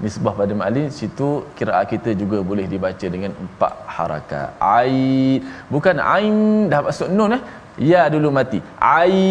nisbah 0.01 0.33
pada 0.41 0.53
maklin 0.57 0.87
situ 0.89 1.29
kiraat 1.57 1.85
kita 1.93 2.09
juga 2.17 2.37
boleh 2.41 2.65
dibaca 2.73 3.05
dengan 3.15 3.31
empat 3.37 3.73
harakat. 3.85 4.49
Ain 4.57 5.39
bukan 5.69 5.95
ain 6.01 6.35
dah 6.73 6.81
masuk 6.89 7.09
nun 7.13 7.37
eh. 7.37 7.43
Ya 7.77 8.01
dulu 8.13 8.29
mati. 8.33 8.59
Ain 8.81 9.21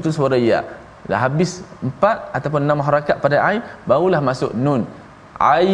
itu 0.00 0.08
suara 0.16 0.40
ya. 0.40 0.79
Dah 1.10 1.18
habis 1.26 1.66
empat 1.82 2.30
ataupun 2.30 2.62
enam 2.62 2.78
harakat 2.86 3.18
pada 3.18 3.42
ain 3.42 3.66
barulah 3.82 4.22
masuk 4.22 4.54
nun. 4.54 4.86
Ain 5.42 5.66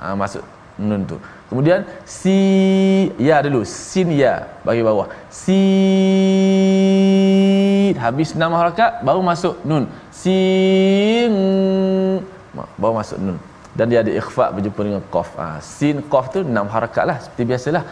ha, 0.00 0.16
masuk 0.16 0.40
nun 0.80 1.04
tu. 1.04 1.20
Kemudian 1.52 1.84
si 2.08 2.38
ya 3.20 3.44
dulu 3.44 3.68
sin 3.68 4.08
ya 4.16 4.48
bagi 4.64 4.80
bawah. 4.80 5.12
Si 5.28 5.60
habis 8.00 8.32
enam 8.32 8.56
harakat 8.56 9.04
baru 9.04 9.20
masuk 9.20 9.60
nun. 9.68 9.84
Sin 10.08 11.32
baru 12.80 12.96
masuk 12.96 13.20
nun. 13.20 13.36
Dan 13.78 13.86
dia 13.92 14.00
ada 14.04 14.12
ikhfa 14.20 14.46
berjumpa 14.56 14.80
dengan 14.88 15.02
qaf. 15.14 15.30
Ha, 15.40 15.46
sin 15.74 15.96
qaf 16.12 16.26
tu 16.34 16.40
enam 16.52 16.66
harakat 16.74 17.04
lah 17.10 17.16
seperti 17.24 17.44
biasalah. 17.50 17.84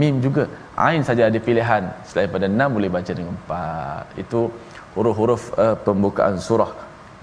Mim 0.00 0.14
juga. 0.26 0.44
Ain 0.86 1.02
saja 1.08 1.22
ada 1.30 1.38
pilihan. 1.48 1.84
Selain 2.08 2.30
pada 2.36 2.46
enam 2.54 2.68
boleh 2.76 2.90
baca 2.96 3.12
dengan 3.18 3.34
empat. 3.38 4.04
Itu 4.22 4.40
huruf-huruf 4.96 5.44
uh, 5.64 5.76
pembukaan 5.86 6.36
surah. 6.48 6.72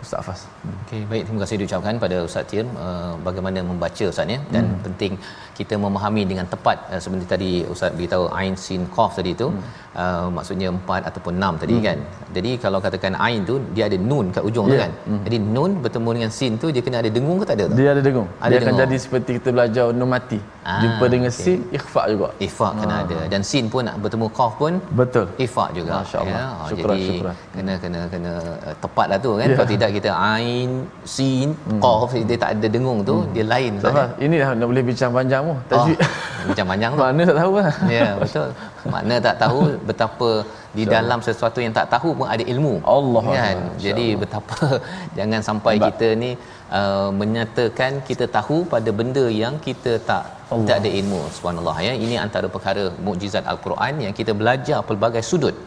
Ustaz 0.04 0.20
Afas. 0.22 0.40
Okey, 0.82 1.02
baik 1.10 1.24
terima 1.26 1.40
kasih 1.44 1.58
diucapkan 1.62 1.96
pada 2.04 2.18
Ustaz 2.28 2.50
Tir 2.50 2.66
uh, 2.86 3.14
bagaimana 3.28 3.60
membaca 3.72 4.04
Ustaz 4.12 4.34
ya 4.34 4.40
dan 4.54 4.66
hmm. 4.66 4.80
penting 4.86 5.14
kita 5.60 5.76
memahami 5.84 6.24
dengan 6.32 6.46
tepat 6.54 6.78
uh, 6.92 7.00
seperti 7.04 7.26
tadi 7.34 7.52
Ustaz 7.74 7.92
beritahu 7.98 8.26
ain 8.40 8.56
sin 8.66 8.82
qaf 8.96 9.12
tadi 9.20 9.32
tu 9.42 9.48
hmm. 9.50 9.64
uh, 10.02 10.28
maksudnya 10.38 10.68
empat 10.76 11.02
ataupun 11.10 11.34
enam 11.40 11.54
tadi 11.62 11.76
hmm. 11.78 11.86
kan. 11.88 11.98
Jadi 12.36 12.52
kalau 12.64 12.80
katakan 12.86 13.14
ain 13.28 13.42
tu 13.50 13.56
dia 13.76 13.84
ada 13.90 13.98
nun 14.10 14.26
kat 14.36 14.44
ujung 14.50 14.68
yeah. 14.68 14.74
tu 14.74 14.82
kan. 14.84 14.92
Hmm. 15.08 15.22
Jadi 15.26 15.38
nun 15.56 15.72
bertemu 15.84 16.10
dengan 16.18 16.32
sin 16.38 16.54
tu 16.64 16.68
dia 16.76 16.82
kena 16.86 16.98
ada 17.04 17.12
dengung 17.18 17.38
ke 17.42 17.46
tak 17.50 17.58
ada 17.60 17.66
tu? 17.72 17.76
Dia 17.80 17.90
ada 17.96 18.04
dengung. 18.08 18.30
Ada 18.32 18.52
dia 18.52 18.60
dengung. 18.60 18.78
akan 18.78 18.84
jadi 18.84 18.98
seperti 19.06 19.32
kita 19.40 19.50
belajar 19.58 19.86
nun 20.00 20.10
mati. 20.16 20.40
Ah, 20.62 20.78
Jumpa 20.84 21.06
dengan 21.14 21.32
okay. 21.34 21.44
sin 21.44 21.60
ikhfa 21.78 22.02
juga. 22.14 22.28
Ikhfa 22.46 22.68
ah. 22.70 22.72
kena 22.80 22.96
ada 23.04 23.20
dan 23.34 23.42
sin 23.52 23.66
pun 23.74 23.84
nak 23.90 23.96
bertemu 24.04 24.28
qaf 24.40 24.52
pun 24.62 24.74
betul. 25.00 25.26
Ikhfa 25.46 25.66
juga. 25.78 25.94
Masya-Allah. 26.02 26.42
Ya. 26.42 26.46
Oh, 26.62 26.68
syukur, 26.70 26.90
jadi 26.94 27.08
syukur. 27.10 27.34
kena 27.56 27.74
kena 27.84 28.02
kena 28.14 28.34
uh, 28.68 28.76
tepatlah 28.84 29.20
tu 29.26 29.32
kan. 29.40 29.48
Yeah. 29.48 29.58
Kalau 29.58 29.70
tidak 29.74 29.90
kita 29.98 30.12
ain 30.34 30.70
sin 31.16 31.48
hmm. 31.54 31.82
qaf 31.86 32.14
dia 32.30 32.38
tak 32.44 32.50
ada 32.56 32.68
dengung 32.76 33.00
tu 33.10 33.18
hmm. 33.20 33.32
dia 33.36 33.46
lain 33.54 33.72
Sama. 33.84 34.06
Ini 34.26 34.36
dah 34.42 34.50
nak 34.60 34.68
boleh 34.72 34.84
bincang 34.90 35.12
panjang 35.18 35.44
mu. 35.52 35.60
Tajwid. 35.72 35.98
Oh, 36.02 36.10
bincang 36.48 36.68
panjang 36.72 36.92
tu. 36.98 37.02
Mana 37.04 37.24
tak 37.30 37.38
tahu 37.42 37.54
lah. 37.60 37.76
Ya, 37.98 38.10
betul. 38.22 38.50
Mana 38.94 39.16
tak 39.28 39.36
tahu 39.44 39.60
betapa 39.90 40.30
di 40.78 40.84
dalam 40.94 41.20
sesuatu 41.28 41.60
yang 41.66 41.74
tak 41.80 41.88
tahu 41.94 42.10
pun 42.20 42.28
ada 42.34 42.44
ilmu. 42.54 42.74
Allah 42.96 43.24
kan. 43.36 43.56
Allah. 43.58 43.80
Jadi 43.86 44.08
Allah. 44.10 44.22
betapa 44.24 44.60
jangan 45.18 45.42
sampai 45.50 45.74
Mbak. 45.76 45.86
kita 45.88 46.08
ni 46.24 46.32
uh, 46.80 47.10
menyatakan 47.22 47.92
kita 48.10 48.28
tahu 48.38 48.58
pada 48.74 48.90
benda 49.00 49.26
yang 49.44 49.58
kita 49.68 49.94
tak 50.10 50.24
Allah. 50.54 50.68
tak 50.70 50.78
ada 50.82 50.90
ilmu. 51.02 51.22
Subhanallah 51.36 51.78
ya. 51.88 51.94
Ini 52.06 52.16
antara 52.26 52.50
perkara 52.56 52.86
mukjizat 53.08 53.46
al-Quran 53.54 53.94
yang 54.08 54.16
kita 54.22 54.34
belajar 54.42 54.80
pelbagai 54.90 55.24
sudut 55.32 55.58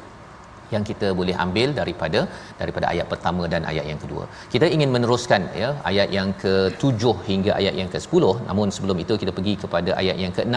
yang 0.74 0.84
kita 0.90 1.08
boleh 1.20 1.34
ambil 1.44 1.68
daripada 1.80 2.20
daripada 2.62 2.86
ayat 2.92 3.06
pertama 3.12 3.44
dan 3.54 3.62
ayat 3.72 3.86
yang 3.90 4.00
kedua. 4.04 4.24
Kita 4.54 4.68
ingin 4.76 4.90
meneruskan 4.96 5.42
ya 5.62 5.70
ayat 5.90 6.10
yang 6.18 6.30
ke-7 6.42 7.14
hingga 7.30 7.52
ayat 7.60 7.74
yang 7.80 7.90
ke-10. 7.94 8.24
Namun 8.48 8.68
sebelum 8.76 8.98
itu 9.04 9.16
kita 9.22 9.34
pergi 9.38 9.54
kepada 9.64 9.90
ayat 10.02 10.18
yang 10.24 10.34
ke-6. 10.38 10.56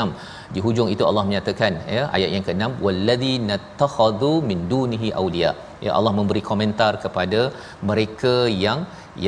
Di 0.56 0.62
hujung 0.66 0.92
itu 0.96 1.06
Allah 1.10 1.26
menyatakan 1.30 1.74
ya 1.98 2.04
ayat 2.18 2.30
yang 2.36 2.46
ke-6 2.50 2.84
walladzina 2.88 3.58
takhadhu 3.84 4.34
min 4.52 4.62
dunihi 4.76 5.12
awliya. 5.22 5.54
Ya 5.86 5.92
Allah 5.98 6.14
memberi 6.20 6.42
komentar 6.52 6.92
kepada 7.04 7.42
mereka 7.90 8.36
yang 8.66 8.80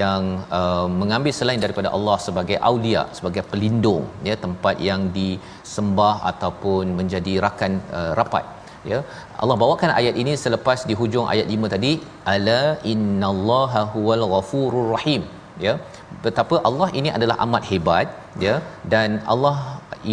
yang 0.01 0.23
uh, 0.57 0.87
mengambil 1.01 1.33
selain 1.39 1.61
daripada 1.65 1.89
Allah 1.97 2.17
sebagai 2.27 2.57
aulia 2.69 3.03
sebagai 3.17 3.43
pelindung 3.51 4.05
ya 4.29 4.35
tempat 4.45 4.75
yang 4.89 5.01
disembah 5.17 6.15
ataupun 6.31 6.93
menjadi 6.99 7.33
rakan 7.45 7.73
uh, 7.99 8.11
rapat 8.19 8.45
ya. 8.91 8.99
Allah 9.41 9.57
bawakan 9.63 9.91
ayat 9.99 10.15
ini 10.21 10.33
selepas 10.43 10.79
di 10.89 10.95
hujung 11.01 11.27
ayat 11.33 11.47
5 11.57 11.73
tadi 11.75 11.93
ala 12.33 12.61
innallaha 12.93 13.83
huwal 13.95 14.25
ghafurur 14.33 14.89
rahim. 14.95 15.23
Ya. 15.65 15.75
Betapa 16.25 16.55
Allah 16.67 16.89
ini 16.99 17.09
adalah 17.17 17.37
amat 17.45 17.63
hebat 17.71 18.07
ya. 18.45 18.55
Dan 18.93 19.09
Allah 19.33 19.55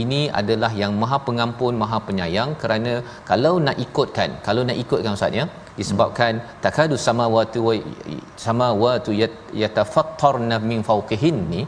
ini 0.01 0.21
adalah 0.41 0.71
yang 0.81 0.93
maha 1.03 1.19
pengampun 1.27 1.75
maha 1.83 1.99
penyayang 2.09 2.51
kerana 2.63 2.93
kalau 3.31 3.55
nak 3.67 3.79
ikutkan 3.85 4.31
kalau 4.47 4.63
nak 4.69 4.79
ikutkan 4.83 5.17
ustaz 5.19 5.39
ya 5.41 5.45
disebabkan 5.79 6.43
takadu 6.65 6.97
samawati 7.07 7.61
wa 7.67 7.75
samawati 8.47 9.15
yatafattarna 9.63 10.59
min 10.71 10.81
fawqihin 10.89 11.39
ni 11.55 11.63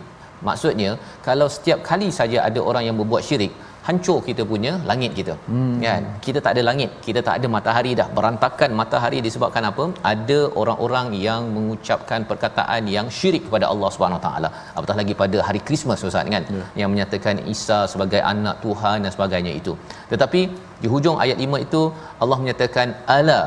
maksudnya 0.49 0.91
kalau 1.27 1.49
setiap 1.57 1.81
kali 1.91 2.09
saja 2.19 2.39
ada 2.49 2.61
orang 2.71 2.85
yang 2.89 2.97
berbuat 3.01 3.23
syirik 3.29 3.55
hancur 3.89 4.19
kita 4.29 4.43
punya 4.53 4.73
langit 4.91 5.13
kita. 5.19 5.35
Hmm. 5.51 5.77
kan? 5.85 6.03
Kita 6.27 6.39
tak 6.45 6.53
ada 6.55 6.63
langit 6.69 6.91
kita 7.07 7.21
tak 7.29 7.35
ada 7.39 7.47
matahari 7.57 7.93
dah. 8.01 8.09
Berantakan 8.17 8.73
matahari 8.81 9.19
disebabkan 9.27 9.65
apa? 9.71 9.85
Ada 10.13 10.39
orang-orang 10.63 11.09
yang 11.27 11.43
mengucapkan 11.57 12.23
perkataan 12.31 12.83
yang 12.97 13.07
syirik 13.19 13.45
kepada 13.47 13.67
Allah 13.73 13.91
Subhanahu 13.95 14.23
taala. 14.27 14.51
Apatah 14.77 14.97
lagi 15.01 15.17
pada 15.23 15.41
hari 15.49 15.63
Christmas 15.69 16.05
Ustaz 16.11 16.35
kan? 16.37 16.45
Yeah. 16.57 16.67
yang 16.81 16.91
menyatakan 16.95 17.37
Isa 17.55 17.79
sebagai 17.93 18.21
anak 18.33 18.57
Tuhan 18.67 18.99
dan 19.05 19.13
sebagainya 19.17 19.55
itu. 19.61 19.73
Tetapi 20.13 20.41
di 20.83 20.89
hujung 20.93 21.17
ayat 21.25 21.39
5 21.47 21.65
itu 21.67 21.83
Allah 22.23 22.39
menyatakan 22.43 22.89
ala 23.17 23.41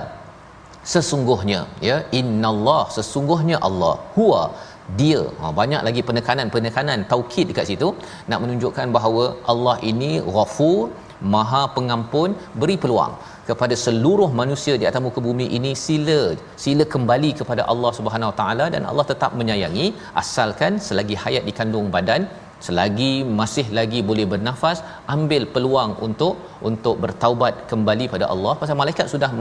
sesungguhnya 0.94 1.60
ya 1.88 1.98
innallah 2.20 2.84
sesungguhnya 2.96 3.58
Allah 3.68 3.94
huwa 4.18 4.42
dia. 5.00 5.22
Ha, 5.40 5.52
banyak 5.60 5.82
lagi 5.88 6.02
penekanan-penekanan 6.10 7.00
taukid 7.12 7.48
dekat 7.52 7.68
situ 7.72 7.90
nak 8.32 8.42
menunjukkan 8.44 8.88
bahawa 8.98 9.24
Allah 9.52 9.76
ini 9.92 10.12
ghafur 10.36 10.82
maha 11.34 11.64
pengampun 11.76 12.30
beri 12.62 12.76
peluang 12.84 13.14
kepada 13.50 13.76
seluruh 13.86 14.30
manusia 14.42 14.74
di 14.82 14.86
atas 14.90 15.02
muka 15.06 15.20
bumi 15.28 15.48
ini 15.58 15.72
sila 15.86 16.20
sila 16.64 16.84
kembali 16.94 17.32
kepada 17.40 17.64
Allah 17.74 17.92
Subhanahu 17.98 18.34
taala 18.40 18.66
dan 18.76 18.84
Allah 18.92 19.06
tetap 19.12 19.34
menyayangi 19.40 19.88
asalkan 20.22 20.82
selagi 20.88 21.18
hayat 21.24 21.46
di 21.50 21.54
kandung 21.60 21.90
badan 21.96 22.24
selagi 22.66 23.12
masih 23.40 23.66
lagi 23.78 24.00
boleh 24.10 24.26
bernafas 24.34 24.80
ambil 25.16 25.44
peluang 25.54 25.92
untuk 26.08 26.34
untuk 26.70 26.96
bertaubat 27.04 27.54
kembali 27.72 28.08
pada 28.14 28.26
Allah 28.34 28.54
pasal 28.62 28.78
malaikat 28.82 29.08
sudah 29.14 29.32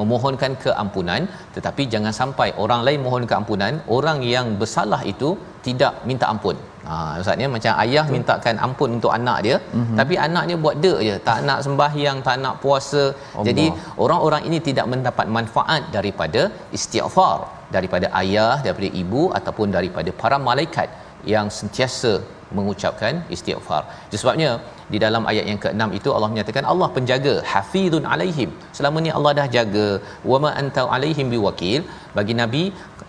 memohonkan 0.00 0.54
keampunan 0.64 1.22
tetapi 1.56 1.84
jangan 1.94 2.14
sampai 2.20 2.48
orang 2.64 2.82
lain 2.88 3.02
mohon 3.06 3.26
keampunan 3.32 3.74
orang 3.98 4.20
yang 4.34 4.48
bersalah 4.62 5.02
itu 5.14 5.30
tidak 5.66 5.94
minta 6.10 6.28
ampun 6.34 6.56
Ha 6.88 6.94
ustaz 7.20 7.42
ya 7.42 7.46
macam 7.54 7.72
ayah 7.82 8.02
Betul. 8.04 8.14
mintakan 8.14 8.56
ampun 8.66 8.90
untuk 8.96 9.12
anak 9.18 9.38
dia 9.46 9.56
mm-hmm. 9.60 9.96
tapi 10.00 10.14
anak 10.26 10.44
dia 10.48 10.56
buat 10.64 10.76
dek 10.84 10.98
je 11.06 11.14
tak 11.28 11.38
nak 11.48 11.60
sembahyang 11.66 12.18
tak 12.26 12.36
nak 12.44 12.56
puasa 12.64 13.02
Allah. 13.12 13.46
jadi 13.48 13.64
orang-orang 14.04 14.42
ini 14.48 14.58
tidak 14.68 14.86
mendapat 14.92 15.26
manfaat 15.36 15.82
daripada 15.96 16.42
istighfar 16.78 17.38
daripada 17.76 18.08
ayah 18.20 18.54
daripada 18.66 18.90
ibu 19.02 19.22
ataupun 19.38 19.70
daripada 19.76 20.12
para 20.22 20.38
malaikat 20.48 20.90
yang 21.32 21.48
sentiasa 21.58 22.12
mengucapkan 22.58 23.14
istighfar. 23.34 23.82
Sebabnya 24.22 24.50
di 24.92 24.98
dalam 25.04 25.22
ayat 25.30 25.44
yang 25.50 25.60
ke-6 25.64 25.82
itu 25.98 26.08
Allah 26.16 26.30
menyatakan 26.32 26.64
Allah 26.72 26.88
penjaga 26.96 27.34
hafizun 27.52 28.04
alaihim. 28.14 28.50
Selama 28.78 28.98
ni 29.04 29.12
Allah 29.18 29.32
dah 29.40 29.46
jaga 29.56 29.86
wa 30.30 30.38
ma 30.44 30.50
anta 30.62 30.84
alaihim 30.96 31.28
biwakil. 31.34 31.80
Bagi 32.18 32.36
nabi 32.42 32.64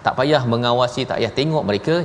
tak 0.06 0.16
payah 0.20 0.44
mengawasi, 0.54 1.02
tak 1.10 1.18
payah 1.20 1.34
tengok 1.40 1.64
mereka, 1.70 1.96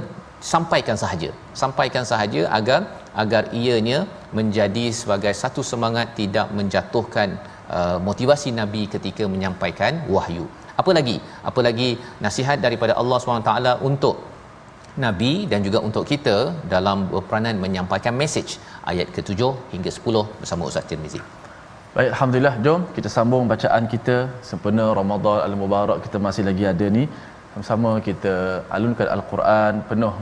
sampaikan 0.53 0.97
sahaja. 1.03 1.31
Sampaikan 1.63 2.05
sahaja 2.13 2.43
agar 2.59 2.81
agar 3.23 3.43
ianya 3.61 4.01
menjadi 4.39 4.87
sebagai 5.01 5.33
satu 5.43 5.63
semangat 5.71 6.09
tidak 6.21 6.49
menjatuhkan 6.59 7.29
uh, 7.77 7.99
motivasi 8.09 8.51
nabi 8.61 8.83
ketika 8.95 9.27
menyampaikan 9.35 10.03
wahyu. 10.15 10.47
Apa 10.81 10.91
lagi? 10.97 11.17
Apa 11.49 11.61
lagi 11.67 11.89
nasihat 12.25 12.59
daripada 12.67 12.93
Allah 13.01 13.19
SWT 13.21 13.53
untuk 13.89 14.30
Nabi 15.05 15.33
dan 15.51 15.61
juga 15.67 15.79
untuk 15.89 16.05
kita 16.13 16.37
dalam 16.75 16.99
peranan 17.29 17.57
menyampaikan 17.65 18.15
mesej 18.21 18.59
ayat 18.93 19.09
ke-7 19.17 19.43
hingga 19.75 19.91
10 19.99 20.41
bersama 20.41 20.63
Ustaz 20.71 20.87
Tirmizi. 20.91 21.21
Baik, 21.95 22.11
alhamdulillah. 22.15 22.55
Jom 22.65 22.81
kita 22.97 23.09
sambung 23.15 23.45
bacaan 23.53 23.85
kita 23.95 24.17
sempena 24.49 24.85
Ramadan 24.99 25.39
Al-Mubarak 25.47 25.99
kita 26.07 26.19
masih 26.27 26.45
lagi 26.49 26.65
ada 26.73 26.87
ni. 26.97 27.05
Sama-sama 27.53 27.91
kita 28.09 28.35
alunkan 28.77 29.09
Al-Quran 29.15 29.83
penuh 29.91 30.13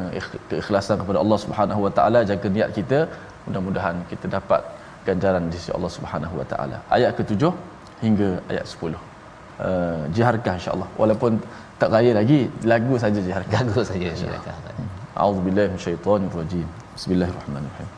keikhlasan 0.51 0.97
kepada 1.01 1.19
Allah 1.23 1.39
Subhanahu 1.45 1.81
Wa 1.87 1.93
Taala 1.97 2.21
jaga 2.31 2.49
niat 2.57 2.71
kita. 2.79 2.99
Mudah-mudahan 3.47 3.97
kita 4.13 4.27
dapat 4.37 4.63
ganjaran 5.09 5.45
di 5.51 5.57
sisi 5.61 5.73
Allah 5.77 5.93
Subhanahu 5.97 6.41
Wa 6.41 6.47
Taala. 6.53 6.79
Ayat 6.97 7.13
ke-7 7.19 7.53
hingga 8.05 8.31
ayat 8.53 8.65
10. 8.65 8.97
Uh, 9.67 10.03
jiharkah 10.17 10.55
insya-Allah. 10.59 10.89
Walaupun 11.01 11.33
tak 11.79 11.95
raya 11.95 12.11
lagi 12.19 12.51
lagu 12.67 12.99
saja 12.99 13.23
je 13.23 13.31
harkat 13.31 13.63
lagu 13.71 13.83
saja 13.87 14.11
silakan 14.19 14.55
a'udzubillahi 15.15 15.71
minasyaitonir 15.71 16.33
rajim 16.35 16.67
bismillahirrahmanirrahim 16.99 17.91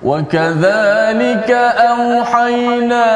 وكذلك 0.00 1.50
أوحينا 1.92 3.08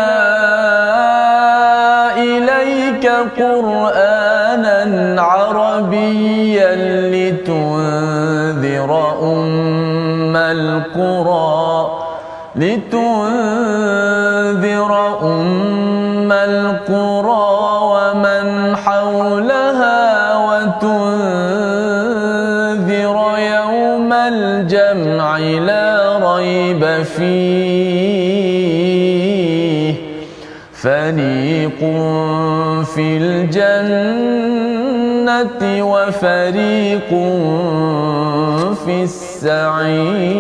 إليك 2.16 3.06
قرآنا 3.40 4.80
عربيا 5.22 6.72
لتنذر 7.08 8.90
أم 9.32 10.36
القرى 10.36 11.72
لتنذر 12.56 14.23
القرى 16.88 17.80
ومن 17.82 18.76
حولها 18.76 20.36
وتنذر 20.46 20.96
يوم 23.38 24.12
الجمع 24.12 25.38
لا 25.38 26.18
ريب 26.36 27.02
فيه. 27.02 27.54
فريق 30.72 31.80
في 32.94 33.16
الجنة 33.16 34.32
وفريق 35.84 37.10
في 38.84 38.96
السعير. 39.02 40.34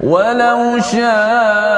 ولو 0.00 0.78
شاء 0.92 1.77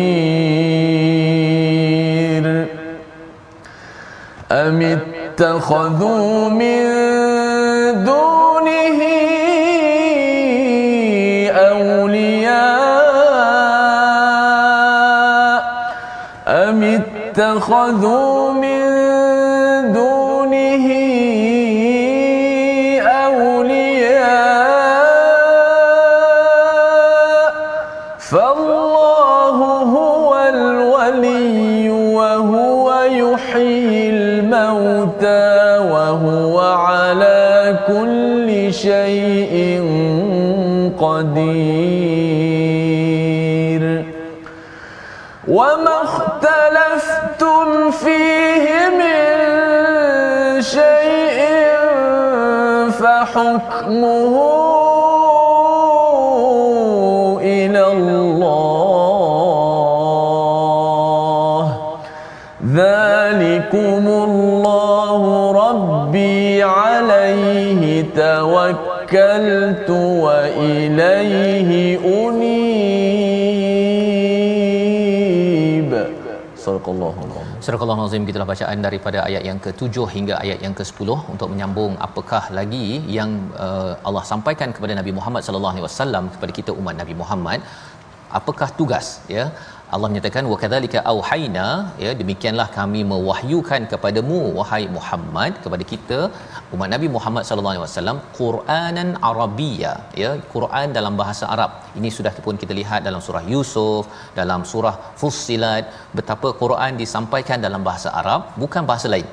أم 4.51 4.81
اتخذوا 4.81 6.49
من 6.49 6.83
دونه 8.03 9.01
أولياء؟ 11.51 12.81
أم 16.47 16.83
اتخذوا 16.83 18.51
من 18.51 18.80
قدير. 41.21 42.41
وما 45.47 46.01
اختلفتم 46.01 47.91
فيه 47.91 48.89
من 48.99 49.21
شيء 50.61 51.39
فحكمه 52.89 54.35
إلى 57.41 57.87
الله. 57.91 59.01
ذلكم 62.73 64.07
الله 64.07 65.21
ربي 65.51 66.63
عليه 66.63 68.01
توكلت 69.10 69.90
وإليه 70.24 71.70
أنيب 72.16 72.46
صدق 76.66 76.86
الله 76.94 77.14
العظيم 77.26 77.44
Surah 77.66 77.80
Al-Nazim 77.84 78.22
gitulah 78.28 78.48
bacaan 78.52 78.78
daripada 78.86 79.18
ayat 79.28 79.42
yang 79.48 79.58
ke-7 79.64 79.94
hingga 80.14 80.34
ayat 80.44 80.58
yang 80.64 80.74
ke-10 80.78 81.08
untuk 81.32 81.48
menyambung 81.52 81.92
apakah 82.06 82.42
lagi 82.58 82.86
yang 83.16 83.30
uh, 83.66 83.92
Allah 84.08 84.24
sampaikan 84.32 84.68
kepada 84.76 84.92
Nabi 85.00 85.12
Muhammad 85.18 85.42
sallallahu 85.46 85.74
alaihi 85.74 85.86
wasallam 85.88 86.24
kepada 86.34 86.52
kita 86.58 86.70
umat 86.80 86.94
Nabi 87.02 87.14
Muhammad 87.22 87.58
apakah 88.38 88.68
tugas 88.78 89.06
ya 89.36 89.44
Allah 89.95 90.07
menyatakan 90.11 90.43
wa 90.51 90.57
kadzalika 90.61 90.99
auhayna 91.11 91.65
ya 92.03 92.11
demikianlah 92.19 92.67
kami 92.77 93.01
mewahyukan 93.11 93.81
kepadamu 93.91 94.37
wahai 94.59 94.83
Muhammad 94.97 95.51
kepada 95.63 95.83
kita 95.91 96.19
umat 96.75 96.89
Nabi 96.93 97.07
Muhammad 97.15 97.43
sallallahu 97.47 97.73
alaihi 97.73 97.85
wasallam 97.85 98.19
Quranan 98.39 99.09
Arabia 99.31 99.91
ya 100.23 100.31
Quran 100.55 100.87
dalam 100.97 101.15
bahasa 101.21 101.45
Arab. 101.55 101.71
Ini 101.99 102.11
sudah 102.17 102.33
pun 102.47 102.55
kita 102.63 102.75
lihat 102.81 103.01
dalam 103.09 103.21
surah 103.27 103.43
Yusuf 103.53 104.05
dalam 104.39 104.63
surah 104.71 104.95
Fussilat 105.21 105.85
betapa 106.19 106.51
Quran 106.63 107.01
disampaikan 107.03 107.59
dalam 107.67 107.83
bahasa 107.89 108.11
Arab 108.23 108.41
bukan 108.63 108.85
bahasa 108.91 109.09
lain 109.15 109.29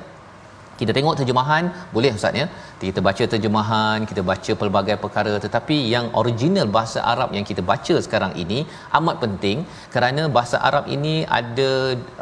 kita 0.79 0.91
tengok 0.97 1.15
terjemahan. 1.19 1.63
Boleh 1.95 2.11
ustaz 2.17 2.39
ya? 2.41 2.45
Kita 2.81 2.99
baca 3.07 3.23
terjemahan 3.33 4.07
kita 4.09 4.21
baca 4.31 4.51
pelbagai 4.61 4.95
perkara. 5.03 5.33
Tetapi 5.45 5.77
yang 5.93 6.05
original 6.21 6.67
bahasa 6.77 6.99
Arab 7.13 7.29
yang 7.37 7.45
kita 7.49 7.63
baca 7.71 7.95
sekarang 8.05 8.33
ini 8.43 8.59
amat 8.99 9.17
penting 9.23 9.57
kerana 9.95 10.23
bahasa 10.37 10.57
Arab 10.69 10.85
ini 10.95 11.15
ada 11.39 11.71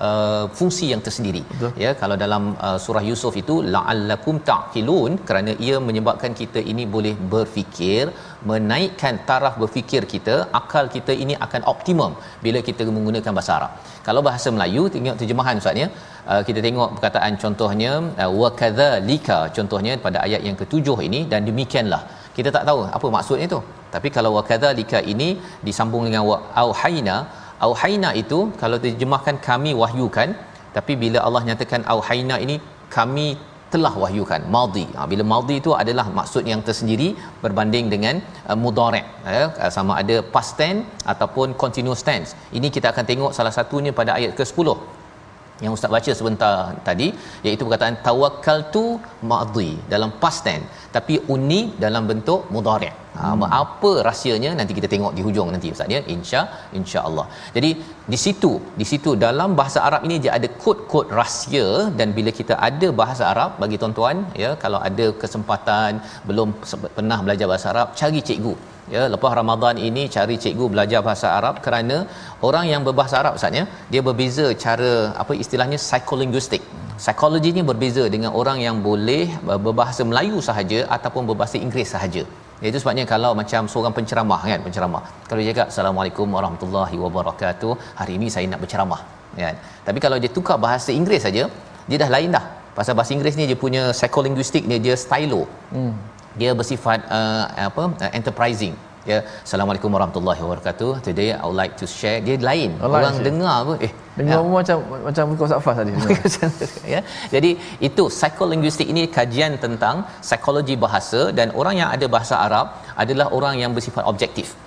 uh, 0.07 0.45
fungsi 0.59 0.87
yang 0.93 1.03
tersendiri. 1.07 1.43
Betul. 1.51 1.71
ya 1.83 1.91
kalau 2.01 2.15
dalam 2.23 2.43
uh, 2.67 2.77
surah 2.85 3.03
Yusuf 3.09 3.33
itu 3.43 3.57
la'allakum 3.75 4.37
ta'qilun 4.49 5.13
kerana 5.27 5.53
ia 5.67 5.77
menyebabkan 5.89 6.33
kita 6.41 6.61
ini 6.71 6.85
boleh 6.95 7.13
berfikir 7.33 8.05
menaikkan 8.51 9.15
taraf 9.29 9.53
berfikir 9.61 10.01
kita 10.13 10.35
akal 10.59 10.85
kita 10.95 11.13
ini 11.23 11.33
akan 11.45 11.61
optimum 11.73 12.11
bila 12.45 12.59
kita 12.67 12.83
menggunakan 12.97 13.31
bahasa 13.37 13.53
Arab. 13.59 13.71
Kalau 14.07 14.21
bahasa 14.27 14.49
Melayu 14.55 14.83
tengok 14.95 15.17
terjemahan 15.21 15.61
ustaz 15.61 15.81
ya 15.83 15.87
uh, 16.31 16.41
kita 16.47 16.59
tengok 16.65 16.89
perkataan 16.95 17.33
contohnya 17.43 17.91
uh, 18.23 18.31
wa 18.41 18.49
kadzalika 18.61 19.39
contohnya 19.57 19.93
pada 20.05 20.19
ayat 20.27 20.41
yang 20.47 20.57
ketujuh 20.61 20.97
ini 21.07 21.19
dan 21.31 21.41
demikianlah. 21.49 22.01
Kita 22.37 22.49
tak 22.55 22.63
tahu 22.69 22.81
apa 22.97 23.07
maksudnya 23.17 23.45
itu 23.49 23.59
tapi 23.95 24.07
kalau 24.15 24.31
wa 24.37 24.43
kadzalika 24.49 25.01
ini 25.13 25.29
disambung 25.67 26.03
dengan 26.07 26.23
wa 26.29 26.37
auhayna 26.63 27.17
auhayna 27.67 28.09
itu 28.21 28.39
kalau 28.61 28.77
terjemahkan 28.85 29.35
kami 29.49 29.71
wahyukan 29.81 30.31
tapi 30.77 30.93
bila 31.03 31.19
Allah 31.27 31.43
nyatakan 31.49 31.83
auhayna 31.93 32.35
ini 32.45 32.57
kami 32.97 33.27
telah 33.73 33.93
wahyukan 34.01 34.41
madhi. 34.55 34.85
Ha, 34.97 35.05
bila 35.11 35.23
madhi 35.31 35.55
itu 35.61 35.71
adalah 35.81 36.05
maksud 36.19 36.43
yang 36.51 36.61
tersendiri 36.67 37.07
berbanding 37.43 37.85
dengan 37.93 38.15
uh, 38.49 38.57
mudhari 38.63 39.01
ya 39.37 39.45
uh, 39.63 39.71
sama 39.77 39.93
ada 40.01 40.17
past 40.35 40.53
tense 40.59 40.85
ataupun 41.13 41.57
continuous 41.63 42.03
tense. 42.09 42.31
Ini 42.57 42.67
kita 42.75 42.87
akan 42.93 43.05
tengok 43.11 43.31
salah 43.37 43.53
satunya 43.57 43.91
pada 43.99 44.13
ayat 44.19 44.33
ke-10 44.39 44.67
yang 45.63 45.73
ustaz 45.77 45.91
baca 45.95 46.11
sebentar 46.19 46.55
tadi 46.87 47.07
iaitu 47.47 47.63
perkataan 47.67 47.97
tawakkaltu 48.07 48.85
madhi 49.31 49.71
dalam 49.93 50.11
past 50.21 50.41
tense 50.45 50.69
tapi 50.95 51.15
uni 51.35 51.61
dalam 51.83 52.05
bentuk 52.11 52.41
mudhari. 52.55 52.91
Ha, 53.17 53.27
hmm. 53.33 53.43
apa 53.61 53.91
rahsianya? 54.07 54.51
Nanti 54.59 54.73
kita 54.77 54.87
tengok 54.93 55.13
di 55.17 55.21
hujung 55.27 55.49
nanti 55.53 55.67
ustaz 55.75 55.93
ya. 55.95 56.01
Insya 56.15 56.41
insyaallah. 56.79 57.25
Jadi 57.55 57.69
di 58.13 58.17
situ 58.25 58.51
di 58.79 58.85
situ 58.91 59.11
dalam 59.25 59.51
bahasa 59.59 59.79
Arab 59.87 60.01
ini 60.07 60.17
dia 60.23 60.33
ada 60.37 60.49
kod-kod 60.63 61.09
rahsia 61.21 61.67
dan 61.99 62.09
bila 62.17 62.33
kita 62.39 62.55
ada 62.69 62.89
bahasa 63.01 63.23
Arab 63.33 63.51
bagi 63.63 63.79
tuan-tuan 63.81 64.17
ya 64.43 64.51
kalau 64.63 64.81
ada 64.89 65.07
kesempatan 65.23 66.01
belum 66.29 66.51
pernah 66.97 67.19
belajar 67.27 67.47
bahasa 67.53 67.69
Arab 67.73 67.89
cari 68.01 68.21
cikgu 68.29 68.55
ya 68.95 69.03
lepas 69.13 69.31
Ramadan 69.39 69.75
ini 69.89 70.03
cari 70.15 70.35
cikgu 70.43 70.65
belajar 70.73 70.99
bahasa 71.07 71.27
Arab 71.39 71.55
kerana 71.65 71.97
orang 72.49 72.65
yang 72.71 72.81
berbahasa 72.87 73.15
Arab 73.21 73.33
ustaz 73.39 73.59
ya 73.59 73.65
dia 73.93 74.01
berbeza 74.09 74.45
cara 74.65 74.91
apa 75.23 75.33
istilahnya 75.43 75.79
psikolinguistik 75.85 76.63
psikologinya 77.01 77.63
berbeza 77.69 78.03
dengan 78.13 78.31
orang 78.41 78.57
yang 78.65 78.77
boleh 78.87 79.23
berbahasa 79.65 80.01
Melayu 80.09 80.37
sahaja 80.49 80.79
ataupun 80.95 81.23
berbahasa 81.29 81.57
Inggeris 81.63 81.91
sahaja. 81.95 82.23
Itu 82.69 82.77
sebabnya 82.81 83.05
kalau 83.13 83.31
macam 83.39 83.69
seorang 83.71 83.93
penceramah 83.97 84.41
kan 84.49 84.59
penceramah. 84.67 85.03
Kalau 85.29 85.39
dia 85.41 85.49
cakap 85.53 85.67
assalamualaikum 85.71 86.27
warahmatullahi 86.35 86.97
wabarakatuh 87.05 87.73
hari 87.99 88.13
ini 88.17 88.27
saya 88.35 88.49
nak 88.53 88.61
berceramah 88.65 89.01
kan. 89.41 89.55
Tapi 89.87 89.99
kalau 90.05 90.17
dia 90.23 90.31
tukar 90.37 90.57
bahasa 90.65 90.89
Inggeris 90.99 91.23
saja 91.29 91.43
dia 91.89 91.97
dah 92.03 92.09
lain 92.15 92.33
dah. 92.37 92.45
Pasal 92.77 92.93
bahasa 92.97 93.13
Inggeris 93.15 93.37
ni 93.39 93.45
dia 93.51 93.59
punya 93.65 93.83
psikolinguistik 93.97 94.63
dia 94.71 94.79
dia 94.85 94.95
stylo. 95.05 95.43
Hmm 95.75 95.93
dia 96.41 96.51
bersifat 96.59 96.99
uh, 97.17 97.45
apa 97.69 97.83
uh, 98.03 98.11
enterprising. 98.19 98.75
Ya 99.11 99.19
assalamualaikum 99.45 99.89
warahmatullahi 99.95 100.41
wabarakatuh. 100.45 100.89
Today 101.05 101.29
i 101.31 101.43
would 101.47 101.57
like 101.61 101.73
to 101.81 101.85
share. 101.97 102.19
Dia 102.27 102.35
lain. 102.49 102.71
Oh, 102.83 102.91
orang 102.91 103.15
lain 103.15 103.25
dengar 103.27 103.57
pun 103.67 103.77
eh 103.87 103.91
dengar 104.19 104.39
ya. 104.43 104.49
macam 104.57 104.77
macam 105.07 105.23
muka 105.31 105.45
Safas 105.51 105.75
tadi. 105.79 105.91
Ya. 106.93 106.99
Jadi 107.35 107.51
itu 107.87 108.03
psikolinguistik 108.15 108.87
ini 108.93 109.03
kajian 109.17 109.55
tentang 109.65 110.03
psikologi 110.27 110.75
bahasa 110.85 111.21
dan 111.39 111.55
orang 111.61 111.75
yang 111.81 111.89
ada 111.95 112.05
bahasa 112.15 112.35
Arab 112.47 112.75
adalah 113.03 113.27
orang 113.37 113.55
yang 113.63 113.71
bersifat 113.77 114.03
objektif 114.11 114.59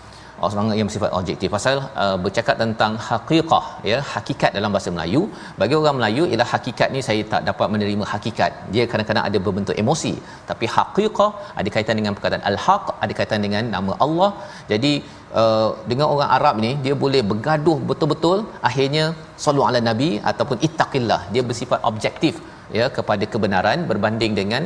orang 0.46 0.68
yang 0.78 0.86
bersifat 0.88 1.10
objektif. 1.18 1.48
Pasal 1.56 1.76
uh, 2.02 2.16
bercakap 2.24 2.56
tentang 2.62 2.92
haqiqah 3.06 3.64
ya 3.90 3.98
hakikat 4.12 4.50
dalam 4.56 4.70
bahasa 4.74 4.90
Melayu. 4.96 5.22
Bagi 5.60 5.74
orang 5.80 5.96
Melayu 5.98 6.24
ialah 6.30 6.48
hakikat 6.54 6.88
ni 6.96 7.00
saya 7.08 7.22
tak 7.32 7.42
dapat 7.50 7.68
menerima 7.74 8.04
hakikat. 8.12 8.52
Dia 8.74 8.84
kadang-kadang 8.90 9.24
ada 9.28 9.38
berbentuk 9.46 9.76
emosi. 9.82 10.12
Tapi 10.50 10.68
haqiqah 10.76 11.30
ada 11.62 11.68
kaitan 11.76 11.96
dengan 12.00 12.14
perkataan 12.18 12.44
al-haq 12.50 12.86
ada 13.04 13.12
kaitan 13.20 13.42
dengan 13.46 13.64
nama 13.76 13.94
Allah. 14.06 14.30
Jadi 14.72 14.92
uh, 15.40 15.70
dengan 15.92 16.06
orang 16.14 16.30
Arab 16.36 16.56
ni 16.66 16.72
dia 16.84 16.94
boleh 17.04 17.22
bergaduh 17.32 17.78
betul-betul 17.90 18.38
akhirnya 18.70 19.06
sallu 19.46 19.64
ala 19.70 19.80
nabi 19.90 20.10
ataupun 20.32 20.58
ittaqillah. 20.68 21.20
Dia 21.34 21.44
bersifat 21.50 21.82
objektif 21.92 22.36
ya 22.78 22.86
kepada 22.98 23.24
kebenaran 23.34 23.80
berbanding 23.90 24.34
dengan 24.40 24.64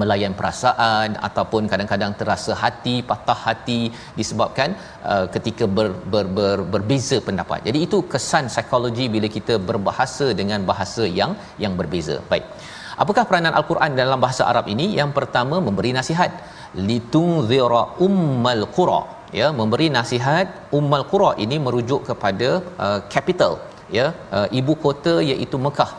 melayan 0.00 0.34
perasaan 0.38 1.16
ataupun 1.28 1.62
kadang-kadang 1.72 2.12
terasa 2.20 2.52
hati 2.62 2.96
patah 3.10 3.38
hati 3.46 3.80
disebabkan 4.18 4.70
uh, 5.12 5.26
ketika 5.34 5.66
ber, 5.76 5.88
ber, 6.12 6.26
ber, 6.38 6.58
berbeza 6.74 7.18
pendapat. 7.28 7.60
Jadi 7.68 7.80
itu 7.86 8.00
kesan 8.12 8.46
psikologi 8.54 9.06
bila 9.14 9.30
kita 9.36 9.56
berbahasa 9.70 10.28
dengan 10.40 10.62
bahasa 10.70 11.06
yang 11.20 11.32
yang 11.64 11.74
berbeza. 11.80 12.18
Baik. 12.32 12.46
Apakah 13.02 13.24
peranan 13.30 13.54
al-Quran 13.58 13.92
dalam 14.02 14.18
bahasa 14.24 14.42
Arab 14.52 14.66
ini? 14.74 14.86
Yang 15.00 15.10
pertama 15.18 15.56
memberi 15.66 15.90
nasihat 15.98 16.32
litunzira 16.88 17.82
ummal 18.06 18.62
qura 18.76 19.00
ya 19.40 19.48
memberi 19.60 19.86
nasihat 19.96 20.48
ummal 20.78 21.04
qura 21.12 21.30
ini 21.44 21.56
merujuk 21.66 22.00
kepada 22.10 22.48
uh, 22.84 22.98
capital 23.14 23.54
ya 23.98 24.06
uh, 24.36 24.48
ibu 24.60 24.74
kota 24.84 25.14
iaitu 25.30 25.56
Mekah 25.66 25.90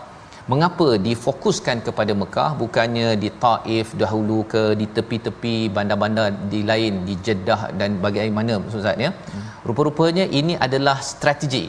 mengapa 0.52 0.88
difokuskan 1.08 1.78
kepada 1.88 2.14
Mekah 2.22 2.52
bukannya 2.62 3.10
di 3.24 3.30
Taif 3.44 3.88
dahulu 4.02 4.38
ke 4.54 4.64
di 4.80 4.86
tepi-tepi 4.96 5.56
bandar-bandar 5.76 6.28
di 6.54 6.62
lain 6.70 6.94
di 7.08 7.16
Jeddah 7.26 7.62
dan 7.80 8.02
bagaimana 8.06 8.58
Ustaz 8.70 8.98
ya? 9.06 9.12
Rupa-rupanya 9.68 10.26
ini 10.40 10.56
adalah 10.68 10.98
strategi 11.12 11.66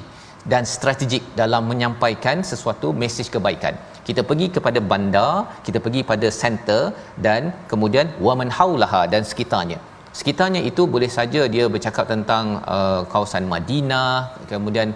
dan 0.52 0.64
strategik 0.74 1.22
dalam 1.40 1.68
menyampaikan 1.70 2.40
sesuatu 2.50 2.90
mesej 3.02 3.28
kebaikan. 3.34 3.76
Kita 4.08 4.24
pergi 4.28 4.48
kepada 4.56 4.80
bandar 4.92 5.32
kita 5.66 5.78
pergi 5.84 6.00
pada 6.12 6.28
center 6.40 6.82
dan 7.26 7.52
kemudian 7.72 8.08
waman 8.26 8.48
haulaha 8.58 9.02
dan 9.12 9.22
sekitarnya 9.30 9.80
sekitarnya 10.18 10.60
itu 10.70 10.82
boleh 10.94 11.10
saja 11.16 11.42
dia 11.54 11.64
bercakap 11.74 12.04
tentang 12.12 12.44
uh, 12.76 13.00
kawasan 13.12 13.44
Madinah 13.52 14.10
kemudian 14.52 14.88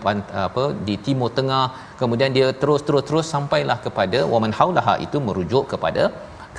apa 0.47 0.65
di 0.89 0.97
timur 1.07 1.31
tengah. 1.39 1.67
Kemudian 2.01 2.31
dia 2.37 2.49
terus 2.63 2.83
terus 2.87 3.05
terus 3.09 3.27
sampailah 3.35 3.79
kepada 3.87 4.21
waman 4.33 4.55
haulaha 4.59 4.97
itu 5.07 5.19
merujuk 5.29 5.65
kepada 5.75 6.05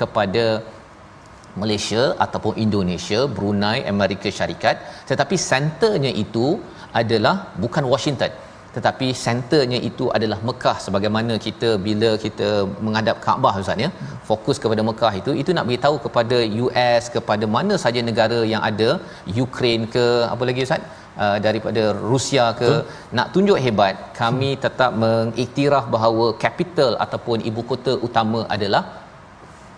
kepada 0.00 0.44
Malaysia 1.60 2.02
ataupun 2.24 2.54
Indonesia, 2.64 3.20
Brunei, 3.36 3.78
Amerika 3.92 4.28
Syarikat. 4.38 4.76
Tetapi 5.10 5.36
senternya 5.50 6.12
itu 6.24 6.46
adalah 7.00 7.36
bukan 7.62 7.84
Washington 7.92 8.32
tetapi 8.76 9.06
senternya 9.24 9.78
itu 9.88 10.04
adalah 10.16 10.38
Mekah 10.48 10.76
sebagaimana 10.84 11.34
kita 11.46 11.68
bila 11.86 12.10
kita 12.24 12.48
menghadap 12.86 13.16
Kaabah 13.24 13.54
Ustaz 13.62 13.84
ya 13.84 13.90
fokus 14.30 14.58
kepada 14.62 14.82
Mekah 14.88 15.12
itu 15.20 15.32
itu 15.42 15.50
nak 15.58 15.66
beritahu 15.68 15.96
kepada 16.06 16.38
US 16.64 17.04
kepada 17.16 17.46
mana 17.56 17.76
saja 17.84 18.02
negara 18.10 18.40
yang 18.52 18.62
ada 18.70 18.88
Ukraine 19.46 19.86
ke 19.96 20.06
apa 20.32 20.44
lagi 20.50 20.66
Ustaz 20.68 20.82
uh, 21.24 21.38
daripada 21.46 21.82
Rusia 22.12 22.44
ke 22.60 22.70
hmm. 22.74 22.92
nak 23.18 23.30
tunjuk 23.36 23.58
hebat 23.66 23.96
kami 24.20 24.50
tetap 24.66 24.92
mengiktiraf 25.04 25.86
bahawa 25.96 26.28
capital 26.44 26.92
ataupun 27.06 27.40
ibu 27.50 27.64
kota 27.72 27.94
utama 28.08 28.42
adalah 28.56 28.84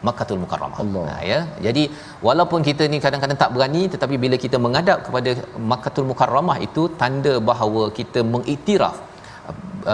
Makkahul 0.06 0.40
Mukarramah. 0.44 0.78
Ha, 1.10 1.16
ya. 1.30 1.38
Jadi 1.66 1.82
walaupun 2.28 2.60
kita 2.68 2.86
ni 2.92 2.98
kadang-kadang 3.04 3.38
tak 3.42 3.50
berani 3.54 3.82
tetapi 3.94 4.16
bila 4.24 4.36
kita 4.44 4.58
menghadap 4.64 4.98
kepada 5.06 5.30
Makkahul 5.72 6.08
Mukarramah 6.12 6.58
itu 6.66 6.84
tanda 7.02 7.34
bahawa 7.50 7.84
kita 7.98 8.22
mengiktiraf 8.34 8.96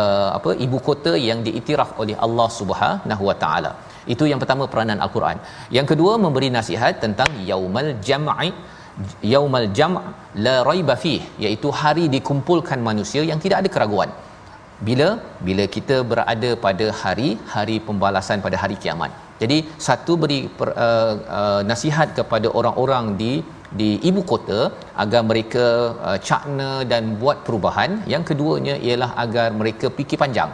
uh, 0.00 0.30
apa 0.38 0.50
ibu 0.66 0.78
kota 0.88 1.12
yang 1.28 1.40
diiktiraf 1.46 1.90
oleh 2.04 2.16
Allah 2.26 2.48
Subhanahu 2.60 3.24
Wa 3.30 3.36
Taala. 3.44 3.72
Itu 4.14 4.24
yang 4.30 4.40
pertama 4.42 4.64
peranan 4.72 5.00
Al-Quran. 5.04 5.38
Yang 5.76 5.86
kedua 5.92 6.12
memberi 6.24 6.48
nasihat 6.58 6.94
tentang 7.04 7.30
yaumal 7.50 7.90
jam'i 8.08 8.50
yaumal 9.32 9.66
jam' 9.78 9.96
la 10.46 10.54
raiba 10.68 10.94
fih 11.04 11.20
iaitu 11.44 11.68
hari 11.80 12.04
dikumpulkan 12.14 12.80
manusia 12.88 13.22
yang 13.30 13.40
tidak 13.44 13.58
ada 13.62 13.70
keraguan. 13.76 14.10
Bila 14.86 15.08
bila 15.46 15.64
kita 15.76 15.96
berada 16.10 16.50
pada 16.64 16.86
hari 17.02 17.28
hari 17.54 17.76
pembalasan 17.88 18.38
pada 18.46 18.58
hari 18.62 18.76
kiamat. 18.84 19.12
Jadi 19.42 19.58
satu 19.86 20.12
beri 20.22 20.40
per, 20.58 20.68
uh, 20.86 21.14
uh, 21.38 21.60
nasihat 21.70 22.10
kepada 22.18 22.50
orang-orang 22.60 23.06
di 23.22 23.32
di 23.80 23.90
ibu 24.08 24.22
kota 24.32 24.60
agar 25.02 25.22
mereka 25.30 25.66
uh, 26.08 26.18
cakna 26.28 26.70
dan 26.92 27.18
buat 27.22 27.38
perubahan. 27.46 27.90
Yang 28.14 28.24
keduanya 28.30 28.76
ialah 28.88 29.10
agar 29.24 29.48
mereka 29.60 29.88
fikir 29.98 30.18
panjang 30.22 30.52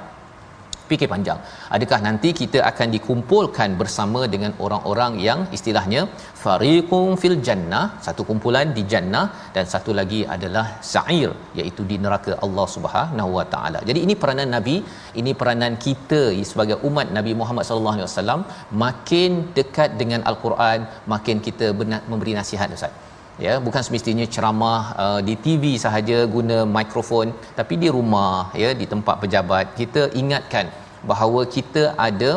fikir 0.91 1.09
panjang. 1.13 1.39
Adakah 1.77 1.99
nanti 2.07 2.29
kita 2.41 2.59
akan 2.71 2.89
dikumpulkan 2.97 3.71
bersama 3.81 4.21
dengan 4.35 4.53
orang-orang 4.65 5.13
yang 5.27 5.41
istilahnya 5.57 6.03
fariqum 6.43 7.09
fil 7.23 7.39
jannah, 7.49 7.85
satu 8.07 8.25
kumpulan 8.31 8.69
di 8.79 8.85
jannah 8.93 9.27
dan 9.57 9.67
satu 9.75 9.93
lagi 10.01 10.21
adalah 10.37 10.67
sa'ir 10.93 11.31
iaitu 11.61 11.85
di 11.91 11.99
neraka 12.05 12.35
Allah 12.47 12.67
Subhanahu 12.77 13.31
wa 13.39 13.47
taala. 13.55 13.81
Jadi 13.91 14.01
ini 14.07 14.17
peranan 14.23 14.51
nabi, 14.57 14.77
ini 15.23 15.35
peranan 15.43 15.75
kita 15.87 16.23
sebagai 16.53 16.79
umat 16.89 17.07
Nabi 17.19 17.35
Muhammad 17.43 17.65
sallallahu 17.69 17.97
alaihi 17.99 18.09
wasallam 18.09 18.41
makin 18.85 19.31
dekat 19.59 19.93
dengan 20.01 20.21
al-Quran, 20.33 20.81
makin 21.15 21.39
kita 21.47 21.69
memberi 22.11 22.35
nasihat 22.41 22.77
Ustaz 22.79 23.10
ya 23.47 23.55
bukan 23.67 23.83
semestinya 23.87 24.27
ceramah 24.35 24.83
uh, 25.05 25.21
di 25.29 25.35
TV 25.45 25.65
sahaja 25.85 26.19
guna 26.35 26.59
mikrofon 26.77 27.29
tapi 27.59 27.77
di 27.83 27.89
rumah 27.97 28.35
ya 28.63 28.71
di 28.81 28.87
tempat 28.93 29.17
pejabat 29.23 29.67
kita 29.81 30.03
ingatkan 30.23 30.69
bahawa 31.11 31.43
kita 31.57 31.85
ada 32.09 32.33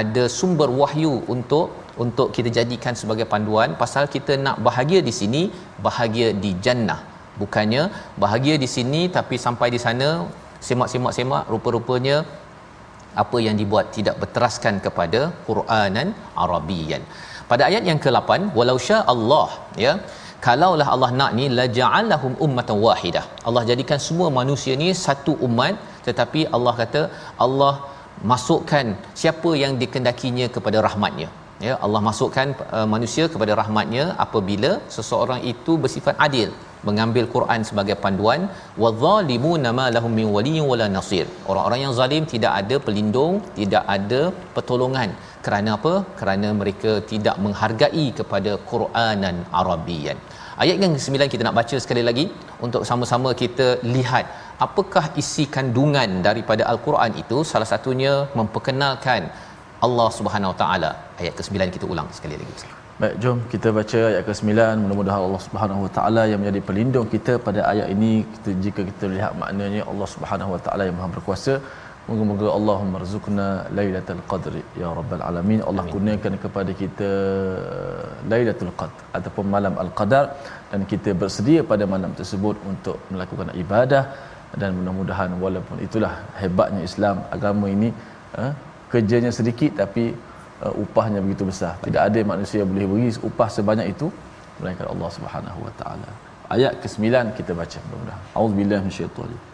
ada 0.00 0.24
sumber 0.38 0.68
wahyu 0.82 1.14
untuk 1.34 1.66
untuk 2.04 2.28
kita 2.36 2.50
jadikan 2.58 2.94
sebagai 3.00 3.26
panduan 3.32 3.72
pasal 3.82 4.06
kita 4.14 4.34
nak 4.46 4.56
bahagia 4.68 5.00
di 5.08 5.12
sini 5.20 5.42
bahagia 5.86 6.28
di 6.44 6.50
jannah 6.64 7.00
bukannya 7.42 7.82
bahagia 8.24 8.56
di 8.64 8.68
sini 8.76 9.02
tapi 9.18 9.36
sampai 9.46 9.68
di 9.74 9.80
sana 9.86 10.08
semak-semak-semak 10.68 11.44
rupa-rupanya 11.54 12.16
apa 13.22 13.38
yang 13.46 13.56
dibuat 13.60 13.86
tidak 13.96 14.16
berteraskan 14.22 14.74
kepada 14.86 15.20
Quranan 15.46 16.08
Arabian. 16.44 17.02
Pada 17.50 17.62
ayat 17.70 17.82
yang 17.90 18.00
ke-8, 18.04 18.30
walau 18.58 18.78
sya 18.86 18.98
Allah 19.12 19.48
ya 19.84 19.92
kalaulah 20.46 20.88
Allah 20.94 21.10
nak 21.20 21.30
ni 21.38 21.46
la 21.58 21.66
ja'alahum 21.78 22.32
ummatan 22.46 22.78
wahidah. 22.86 23.24
Allah 23.48 23.62
jadikan 23.70 24.00
semua 24.06 24.28
manusia 24.40 24.74
ni 24.82 24.88
satu 25.06 25.34
umat 25.46 25.74
tetapi 26.08 26.42
Allah 26.56 26.74
kata 26.82 27.02
Allah 27.46 27.74
masukkan 28.32 28.86
siapa 29.20 29.50
yang 29.62 29.72
dikendakinya 29.82 30.46
kepada 30.56 30.78
rahmatnya. 30.86 31.30
Ya 31.66 31.74
Allah 31.86 32.00
masukkan 32.08 32.48
uh, 32.76 32.86
manusia 32.94 33.24
kepada 33.32 33.52
rahmatnya 33.60 34.04
apabila 34.24 34.70
seseorang 34.96 35.40
itu 35.52 35.72
bersifat 35.82 36.16
adil 36.26 36.48
mengambil 36.88 37.24
Quran 37.34 37.60
sebagai 37.68 37.96
panduan 38.04 38.40
wadzalimuna 38.82 39.70
ma 39.78 39.86
lahum 39.96 40.12
min 40.20 40.26
waliyyin 40.36 40.66
wala 40.72 40.88
nasir. 40.96 41.26
Orang-orang 41.50 41.80
yang 41.84 41.94
zalim 42.00 42.24
tidak 42.32 42.52
ada 42.60 42.78
pelindung 42.86 43.36
tidak 43.60 43.84
ada 43.96 44.22
pertolongan 44.56 45.12
kerana 45.46 45.70
apa 45.78 45.94
kerana 46.20 46.48
mereka 46.60 46.92
tidak 47.12 47.36
menghargai 47.44 48.06
kepada 48.18 48.52
Quranan 48.70 49.38
Arabian 49.62 50.18
ayat 50.64 50.76
yang 50.84 50.94
ke-9 50.96 51.26
kita 51.34 51.42
nak 51.46 51.56
baca 51.60 51.78
sekali 51.84 52.04
lagi 52.08 52.26
untuk 52.66 52.84
sama-sama 52.90 53.32
kita 53.42 53.68
lihat 53.96 54.26
apakah 54.66 55.04
isi 55.22 55.46
kandungan 55.56 56.12
daripada 56.28 56.64
al-Quran 56.74 57.12
itu 57.24 57.40
salah 57.52 57.68
satunya 57.72 58.14
memperkenalkan 58.40 59.24
Allah 59.86 60.08
Subhanahu 60.20 60.52
Wa 60.54 60.58
Taala 60.62 60.90
ayat 61.22 61.34
ke-9 61.38 61.76
kita 61.76 61.86
ulang 61.94 62.08
sekali 62.18 62.38
lagi 62.42 62.66
Baik, 63.02 63.14
jom 63.22 63.38
kita 63.52 63.68
baca 63.76 64.00
ayat 64.08 64.20
ke-9. 64.26 64.50
Mudah-mudahan 64.82 65.22
Allah 65.26 65.40
Subhanahu 65.46 65.80
Wa 65.84 65.90
Taala 65.96 66.22
yang 66.30 66.38
menjadi 66.42 66.60
pelindung 66.68 67.08
kita 67.14 67.32
pada 67.46 67.60
ayat 67.70 67.88
ini. 67.94 68.10
Kita 68.34 68.50
jika 68.64 68.80
kita 68.90 69.06
lihat 69.14 69.32
maknanya 69.40 69.82
Allah 69.92 70.08
Subhanahu 70.12 70.50
Wa 70.54 70.60
Taala 70.66 70.82
yang 70.88 70.94
Maha 70.98 71.08
Berkuasa. 71.16 71.54
Moga-moga 72.08 72.48
Allah 72.56 72.78
merzukna 72.94 73.46
Lailatul 73.76 74.20
Qadr 74.30 74.54
ya 74.80 74.88
rabbal 74.98 75.22
alamin. 75.28 75.60
Allah 75.68 75.84
kurniakan 75.92 76.34
kepada 76.42 76.72
kita 76.80 77.10
Lailatul 78.30 78.72
Qadr 78.80 79.00
ataupun 79.18 79.44
malam 79.54 79.74
Al-Qadar 79.84 80.24
dan 80.72 80.84
kita 80.90 81.16
bersedia 81.22 81.60
pada 81.70 81.88
malam 81.94 82.12
tersebut 82.18 82.56
untuk 82.72 82.98
melakukan 83.12 83.56
ibadah 83.62 84.04
dan 84.60 84.76
mudah-mudahan 84.78 85.32
walaupun 85.44 85.80
itulah 85.86 86.12
hebatnya 86.40 86.82
Islam 86.90 87.24
agama 87.36 87.72
ini 87.76 87.88
eh, 88.42 88.52
kerjanya 88.92 89.32
sedikit 89.38 89.72
tapi 89.82 90.04
uh, 90.64 90.74
upahnya 90.84 91.24
begitu 91.24 91.48
besar. 91.52 91.72
Tidak 91.88 92.02
ada 92.08 92.20
manusia 92.32 92.60
yang 92.62 92.70
boleh 92.74 92.86
beri 92.92 93.10
upah 93.30 93.48
sebanyak 93.56 93.96
itu 93.96 94.12
melainkan 94.60 94.86
Allah 94.92 95.08
Subhanahu 95.16 95.58
Wa 95.66 95.72
Taala. 95.80 96.10
Ayat 96.52 96.84
ke-9 96.84 97.32
kita 97.40 97.52
baca 97.56 97.78
mudah-mudahan. 97.88 98.22
Auzubillahi 98.36 98.80
minasyaitanir 98.84 99.53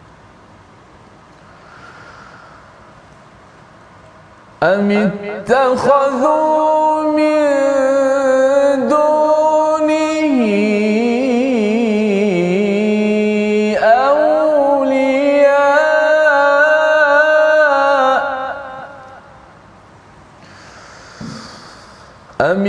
أم 4.63 4.91
اتخذوا 4.91 7.01
من 7.17 8.87
دونه 8.87 9.91
أولياء 17.61 18.55
أم 22.41 22.67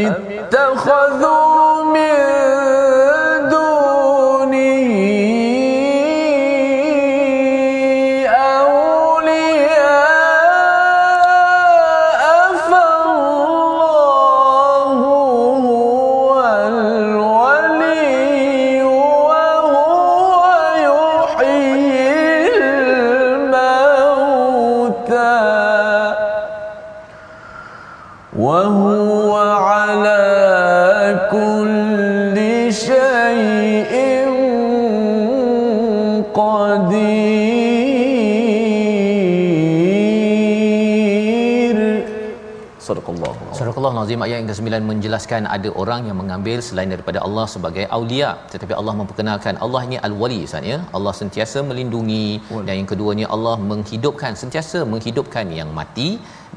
Nazim 44.12 44.24
ayat 44.24 44.38
yang 44.40 44.48
ke-9 44.52 44.84
menjelaskan 44.88 45.42
ada 45.54 45.68
orang 45.82 46.00
yang 46.08 46.16
mengambil 46.20 46.58
selain 46.66 46.90
daripada 46.94 47.18
Allah 47.26 47.44
sebagai 47.52 47.84
aulia. 47.96 48.30
Tetapi 48.52 48.72
Allah 48.80 48.94
memperkenalkan 48.98 49.54
Allah 49.64 49.80
ini 49.88 49.96
al-wali 50.06 50.38
Ustaz 50.48 50.68
ya. 50.70 50.78
Allah 50.96 51.12
sentiasa 51.20 51.58
melindungi. 51.68 52.26
Dan 52.66 52.74
yang 52.80 52.88
keduanya 52.92 53.26
Allah 53.36 53.54
menghidupkan 53.70 54.36
sentiasa 54.42 54.80
menghidupkan 54.92 55.48
yang 55.58 55.72
mati 55.78 56.08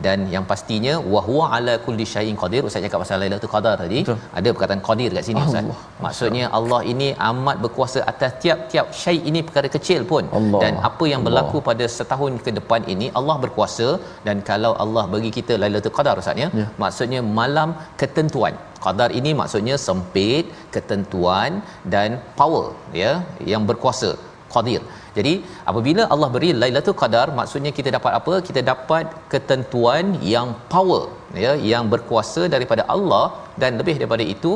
dan 0.06 0.20
yang 0.34 0.46
pastinya 0.52 0.94
wahwa 1.14 1.44
ala 1.58 1.74
kulli 1.86 2.06
syai'in 2.14 2.38
qadir 2.44 2.62
Ustaz 2.68 2.84
cakap 2.86 3.00
pasal 3.04 3.18
Lailatul 3.24 3.52
Qadar 3.54 3.74
tadi 3.84 4.00
Betul. 4.04 4.18
ada 4.40 4.50
perkataan 4.56 4.82
qadir 4.88 5.10
kat 5.18 5.24
sini 5.28 5.42
Ustaz 5.48 5.62
Allah. 5.64 5.78
maksudnya 6.06 6.46
Allah 6.60 6.80
ini 6.94 7.08
amat 7.30 7.58
berkuasa 7.66 8.00
atas 8.12 8.32
tiap-tiap 8.44 8.88
syai 9.02 9.18
ini 9.32 9.42
perkara 9.48 9.70
kecil 9.78 10.02
pun 10.12 10.24
Allah. 10.40 10.60
dan 10.66 10.74
apa 10.90 11.06
yang 11.14 11.24
berlaku 11.28 11.60
pada 11.70 11.88
setahun 11.98 12.36
ke 12.48 12.54
depan 12.60 12.84
ini 12.96 13.10
Allah 13.22 13.38
berkuasa 13.46 13.88
dan 14.28 14.38
kalau 14.52 14.74
Allah 14.86 15.06
bagi 15.16 15.32
kita 15.40 15.56
Lailatul 15.64 15.96
Qadar 16.00 16.16
Ustaz 16.24 16.44
ya 16.44 16.50
Ya. 16.62 16.68
maksudnya 16.84 17.20
malam 17.40 17.70
ketentuan 18.02 18.54
qadar 18.86 19.10
ini 19.20 19.32
maksudnya 19.40 19.76
sempit 19.88 20.46
ketentuan 20.76 21.52
dan 21.94 22.10
power 22.40 22.66
ya 23.02 23.12
yang 23.52 23.64
berkuasa 23.70 24.12
qadir 24.56 24.82
jadi 25.18 25.34
apabila 25.72 26.06
Allah 26.14 26.30
beri 26.36 26.50
Lailatul 26.62 26.98
Qadar 27.02 27.28
maksudnya 27.40 27.72
kita 27.80 27.92
dapat 27.98 28.14
apa 28.20 28.34
kita 28.48 28.64
dapat 28.72 29.06
ketentuan 29.34 30.06
yang 30.34 30.50
power 30.74 31.04
ya 31.46 31.54
yang 31.72 31.86
berkuasa 31.94 32.44
daripada 32.56 32.86
Allah 32.96 33.26
dan 33.64 33.72
lebih 33.82 33.96
daripada 34.02 34.26
itu 34.36 34.54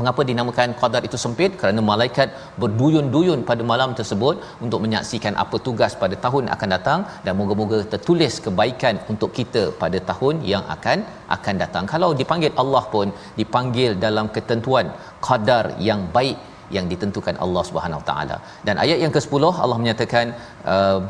Mengapa 0.00 0.22
dinamakan 0.28 0.68
qadar 0.80 1.02
itu 1.08 1.18
sempit? 1.22 1.52
Kerana 1.60 1.80
malaikat 1.88 2.28
berduyun-duyun 2.62 3.40
pada 3.48 3.62
malam 3.70 3.90
tersebut 3.98 4.36
untuk 4.64 4.80
menyaksikan 4.84 5.34
apa 5.42 5.56
tugas 5.66 5.92
pada 6.02 6.16
tahun 6.24 6.44
akan 6.54 6.68
datang 6.74 7.00
dan 7.24 7.32
moga-moga 7.40 7.78
tertulis 7.92 8.34
kebaikan 8.44 8.96
untuk 9.12 9.30
kita 9.38 9.62
pada 9.82 9.98
tahun 10.10 10.36
yang 10.52 10.64
akan 10.76 10.98
akan 11.36 11.54
datang. 11.62 11.84
Kalau 11.92 12.10
dipanggil 12.20 12.54
Allah 12.62 12.84
pun 12.94 13.08
dipanggil 13.40 13.92
dalam 14.06 14.28
ketentuan 14.36 14.88
qadar 15.28 15.64
yang 15.88 16.02
baik 16.16 16.38
yang 16.76 16.86
ditentukan 16.92 17.36
Allah 17.44 17.62
Subhanahu 17.68 18.02
taala. 18.08 18.36
Dan 18.66 18.74
ayat 18.84 18.98
yang 19.04 19.12
ke-10 19.16 19.42
Allah 19.64 19.78
menyatakan 19.82 20.26
uh, 20.74 21.00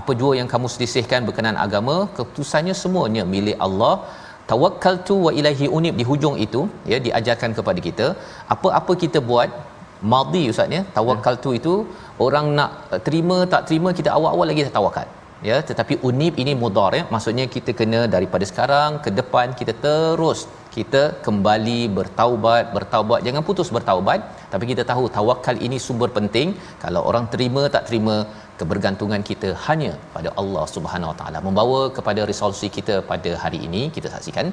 apa 0.00 0.12
jua 0.20 0.32
yang 0.40 0.48
kamu 0.52 0.68
selisihkan 0.74 1.20
berkenaan 1.28 1.58
agama, 1.66 1.96
keputusannya 2.18 2.76
semuanya 2.84 3.24
milik 3.34 3.58
Allah. 3.66 3.94
Tawakkaltu 4.50 5.14
wa 5.26 5.30
ilaihi 5.40 5.66
unib 5.76 5.94
di 6.00 6.04
hujung 6.08 6.34
itu 6.46 6.62
ya 6.90 6.96
diajarkan 7.04 7.50
kepada 7.58 7.80
kita 7.86 8.06
apa-apa 8.54 8.92
kita 9.02 9.18
buat 9.28 9.48
madhi 10.12 10.42
ustaz 10.52 10.74
ya 10.76 10.82
tawakkaltu 10.96 11.50
itu 11.58 11.74
orang 12.26 12.46
nak 12.58 12.70
terima 13.06 13.36
tak 13.52 13.62
terima 13.68 13.90
kita 13.98 14.10
awal-awal 14.16 14.46
lagi 14.50 14.64
tawakal 14.78 15.08
ya. 15.48 15.56
Tetapi 15.68 15.94
unib 16.08 16.34
ini 16.42 16.52
mudhar 16.62 16.90
ya. 16.98 17.02
Maksudnya 17.14 17.46
kita 17.54 17.72
kena 17.80 18.00
daripada 18.14 18.44
sekarang 18.50 19.00
ke 19.06 19.12
depan 19.20 19.56
kita 19.60 19.74
terus 19.86 20.40
kita 20.76 21.02
kembali 21.26 21.80
bertaubat 21.96 22.64
bertaubat 22.76 23.20
jangan 23.26 23.42
putus 23.48 23.68
bertaubat 23.76 24.20
tapi 24.54 24.64
kita 24.70 24.82
tahu 24.90 25.04
tawakal 25.16 25.56
ini 25.66 25.78
sumber 25.84 26.08
penting. 26.16 26.48
Kalau 26.82 27.00
orang 27.10 27.24
terima 27.32 27.62
tak 27.74 27.84
terima 27.88 28.16
kebergantungan 28.60 29.22
kita 29.30 29.48
hanya 29.66 29.92
pada 30.16 30.30
Allah 30.40 30.64
Subhanahu 30.74 31.10
Wa 31.12 31.16
Taala. 31.20 31.38
Membawa 31.46 31.80
kepada 31.96 32.22
resolusi 32.30 32.68
kita 32.76 32.96
pada 33.10 33.30
hari 33.44 33.58
ini 33.68 33.82
kita 33.96 34.10
saksikan. 34.14 34.48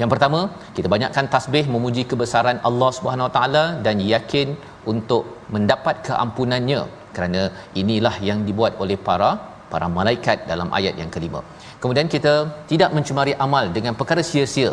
Yang 0.00 0.10
pertama 0.12 0.40
kita 0.76 0.88
banyakkan 0.94 1.26
tasbih 1.34 1.64
memuji 1.74 2.04
kebesaran 2.10 2.60
Allah 2.68 2.90
Subhanahu 2.98 3.28
Wa 3.28 3.34
Taala 3.38 3.64
dan 3.86 3.96
yakin 4.14 4.50
untuk 4.92 5.24
mendapat 5.56 5.96
keampunannya 6.08 6.82
kerana 7.16 7.42
inilah 7.82 8.14
yang 8.28 8.40
dibuat 8.50 8.74
oleh 8.84 8.98
para 9.08 9.30
para 9.72 9.88
malaikat 9.98 10.38
dalam 10.52 10.68
ayat 10.78 10.94
yang 11.00 11.10
kelima. 11.16 11.40
Kemudian 11.82 12.08
kita 12.14 12.34
tidak 12.70 12.92
mencemari 12.96 13.34
amal 13.46 13.66
dengan 13.76 13.94
perkara 13.98 14.22
sia-sia 14.30 14.72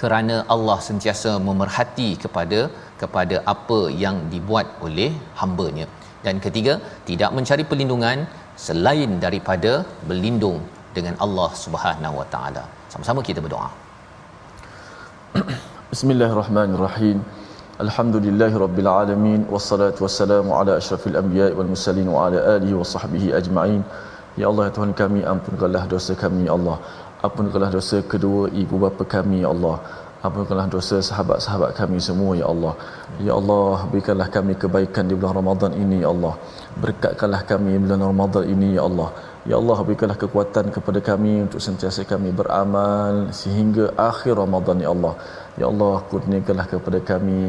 kerana 0.00 0.36
Allah 0.54 0.78
sentiasa 0.88 1.30
memerhati 1.48 2.08
kepada 2.24 2.60
kepada 3.00 3.36
apa 3.54 3.80
yang 4.04 4.16
dibuat 4.32 4.66
oleh 4.86 5.10
hamba-Nya. 5.40 5.86
Dan 6.26 6.36
ketiga, 6.46 6.74
tidak 7.08 7.30
mencari 7.36 7.64
perlindungan 7.70 8.18
selain 8.66 9.10
daripada 9.24 9.72
berlindung 10.10 10.58
dengan 10.96 11.14
Allah 11.24 11.50
Subhanahu 11.64 12.20
Wa 12.20 12.26
Taala. 12.34 12.64
Sama-sama 12.92 13.20
kita 13.28 13.40
berdoa. 13.46 13.68
Bismillahirrahmanirrahim. 15.92 17.18
Alhamdulillahi 17.84 18.56
rabbil 18.64 18.88
alamin 19.00 19.40
wassalatu 19.54 20.04
wassalamu 20.04 20.56
ala 20.58 20.80
asyrafil 20.80 21.16
anbiya'i 21.22 21.56
wal 21.58 21.70
mursalin 21.72 22.06
wa 22.14 22.20
ala 22.26 22.38
alihi 22.56 22.76
wa 22.80 22.86
sahbihi 22.94 23.28
ajma'in. 23.40 23.82
Ya 24.40 24.46
Allah 24.50 24.64
ya 24.68 24.72
Tuhan 24.76 24.92
kami 25.00 25.20
ampunkanlah 25.32 25.84
dosa 25.92 26.14
kami 26.22 26.48
ya 26.48 26.54
Allah. 26.58 26.76
Ampunkanlah 27.26 27.70
dosa 27.76 27.98
kedua 28.12 28.42
ibu 28.62 28.76
bapa 28.82 29.02
kami 29.14 29.38
ya 29.44 29.48
Allah. 29.54 29.76
Ampunkanlah 30.26 30.66
dosa 30.74 30.96
sahabat-sahabat 31.08 31.70
kami 31.78 31.98
semua 32.08 32.32
ya 32.40 32.46
Allah. 32.52 32.74
Ya 33.26 33.32
Allah 33.40 33.76
berikanlah 33.90 34.28
kami 34.36 34.52
kebaikan 34.62 35.10
di 35.10 35.14
bulan 35.18 35.34
Ramadan 35.40 35.72
ini 35.82 35.96
ya 36.04 36.10
Allah. 36.14 36.34
Berkatkanlah 36.82 37.42
kami 37.50 37.68
di 37.74 37.80
bulan 37.84 38.02
Ramadan 38.10 38.44
ini 38.54 38.68
ya 38.78 38.84
Allah. 38.88 39.08
Ya 39.50 39.56
Allah 39.60 39.78
berikanlah 39.86 40.18
kekuatan 40.22 40.70
kepada 40.76 41.00
kami 41.08 41.32
untuk 41.46 41.60
sentiasa 41.66 42.02
kami 42.12 42.30
beramal 42.38 43.30
sehingga 43.40 43.84
akhir 44.10 44.34
Ramadan 44.42 44.78
ya 44.84 44.90
Allah. 44.94 45.14
Ya 45.60 45.66
Allah 45.72 45.94
kurniakanlah 46.10 46.66
kepada 46.72 46.98
kami 47.10 47.42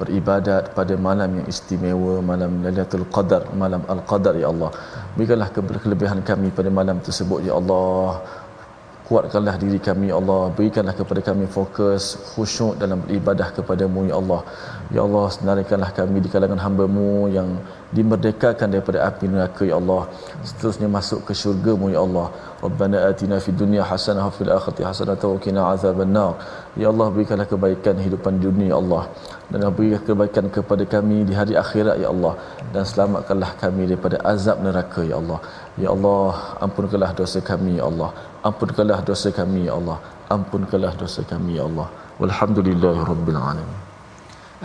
beribadat 0.00 0.70
pada 0.78 0.94
malam 1.06 1.30
yang 1.38 1.46
istimewa 1.52 2.14
malam 2.30 2.52
Lailatul 2.66 3.06
Qadar 3.16 3.42
malam 3.62 3.82
Al-Qadar 3.94 4.34
ya 4.42 4.48
Allah. 4.52 4.70
Berikanlah 5.16 5.50
kelebihan 5.84 6.20
kami 6.30 6.50
pada 6.58 6.70
malam 6.80 6.98
tersebut 7.08 7.40
ya 7.48 7.54
Allah 7.60 8.22
kuatkanlah 9.10 9.54
diri 9.62 9.78
kami 9.88 10.06
ya 10.10 10.16
Allah. 10.20 10.42
Berikanlah 10.56 10.94
kepada 11.00 11.20
kami 11.28 11.44
fokus 11.56 12.04
khusyuk 12.30 12.78
dalam 12.82 12.98
beribadah 13.04 13.48
kepadamu 13.56 14.06
ya 14.10 14.16
Allah. 14.22 14.40
Ya 14.94 15.00
Allah 15.06 15.24
senarikanlah 15.36 15.90
kami 15.98 16.22
di 16.24 16.28
kalangan 16.34 16.60
hamba-Mu 16.64 17.10
yang 17.36 17.48
dimerdekakan 17.96 18.70
daripada 18.74 18.98
api 19.08 19.26
neraka 19.32 19.62
ya 19.70 19.76
Allah. 19.82 20.02
Seterusnya 20.48 20.88
masuk 20.98 21.26
ke 21.26 21.34
syurga-Mu 21.42 21.90
ya 21.96 22.00
Allah. 22.06 22.26
Rabbana 22.64 22.98
atina 23.10 23.36
fid 23.44 23.58
dunya 23.62 23.82
hasanah 23.90 24.24
wa 24.30 24.34
fil 24.38 24.52
akhirati 24.58 24.86
hasanah 24.90 25.18
wa 25.34 25.38
qina 25.44 25.62
ya 26.76 26.86
Allah 26.92 27.06
berikanlah 27.14 27.48
kebaikan 27.52 27.96
hidupan 28.04 28.38
dunia 28.44 28.70
ya 28.72 28.78
Allah. 28.82 29.02
Dan 29.50 29.66
berikanlah 29.74 30.04
kebaikan 30.08 30.46
kepada 30.56 30.84
kami 30.94 31.26
di 31.28 31.34
hari 31.40 31.54
akhirat 31.62 31.96
ya 32.04 32.08
Allah. 32.14 32.34
Dan 32.74 32.82
selamatkanlah 32.92 33.50
kami 33.62 33.88
daripada 33.90 34.16
azab 34.32 34.60
neraka 34.66 35.02
ya 35.10 35.16
Allah. 35.22 35.40
Ya 35.80 35.88
Allah 35.96 36.32
ampunkanlah 36.66 37.12
dosa 37.20 37.40
kami 37.50 37.80
ya 37.80 37.84
Allah. 37.90 38.10
Ampunkanlah 38.48 39.00
dosa 39.10 39.30
kami 39.40 39.66
ya 39.68 39.74
Allah. 39.80 39.98
Ampunkanlah 40.36 40.92
dosa 41.02 41.22
kami 41.32 41.58
ya 41.58 41.64
Allah. 41.70 41.88
Walhamdulillahirabbil 42.20 43.40
alamin 43.50 43.79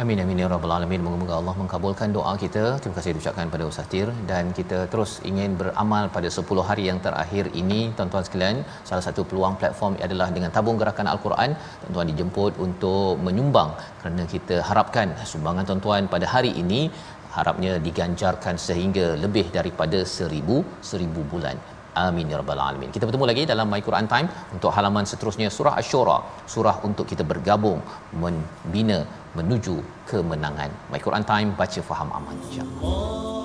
Amin 0.04 0.20
amin 0.22 0.39
ya 0.41 0.48
rabbal 0.52 0.72
alamin. 0.76 1.00
Moga-moga 1.04 1.34
Allah 1.39 1.54
mengabulkan 1.60 2.08
doa 2.16 2.32
kita. 2.41 2.64
Terima 2.80 2.96
kasih 2.98 3.12
diucapkan 3.16 3.52
pada 3.54 3.64
Ustaz 3.70 3.86
Tir 3.91 4.08
dan 4.30 4.52
kita 4.58 4.78
terus 4.91 5.12
ingin 5.30 5.52
beramal 5.60 6.12
pada 6.16 6.30
10 6.39 6.66
hari 6.70 6.84
yang 6.89 7.00
terakhir 7.06 7.46
ini 7.62 7.80
tuan-tuan 7.98 8.26
sekalian. 8.28 8.58
Salah 8.89 9.04
satu 9.08 9.24
peluang 9.30 9.56
platform 9.62 9.96
adalah 10.08 10.28
dengan 10.36 10.52
tabung 10.58 10.78
gerakan 10.82 11.10
Al-Quran. 11.14 11.56
Tuan-tuan 11.84 12.12
dijemput 12.12 12.60
untuk 12.66 13.24
menyumbang 13.28 13.72
kerana 14.02 14.26
kita 14.36 14.58
harapkan 14.70 15.16
sumbangan 15.32 15.64
tuan-tuan 15.72 16.12
pada 16.16 16.28
hari 16.34 16.52
ini 16.64 16.82
harapnya 17.38 17.74
diganjarkan 17.88 18.58
sehingga 18.68 19.08
lebih 19.26 19.48
daripada 19.58 20.02
seribu 20.18 20.60
seribu 20.91 21.24
bulan. 21.34 21.58
Amin 22.06 22.32
ya 22.32 22.38
rabbal 22.43 22.60
alamin. 22.70 22.89
Kita 22.96 23.08
bertemu 23.08 23.26
lagi 23.32 23.43
dalam 23.52 23.68
My 23.72 23.80
Quran 23.89 24.08
Time 24.14 24.28
untuk 24.56 24.72
halaman 24.78 25.06
seterusnya 25.12 25.48
surah 25.58 25.80
Asy-Syura, 25.80 26.18
surah 26.54 26.78
untuk 26.88 27.08
kita 27.12 27.24
bergabung 27.32 27.80
membina 28.24 29.00
menuju 29.36 29.83
kemenangan. 30.07 30.71
My 30.89 30.99
Quran 30.99 31.23
Time 31.27 31.51
baca 31.53 31.79
faham 31.83 32.09
aman 32.15 32.36
insya-Allah. 32.49 33.45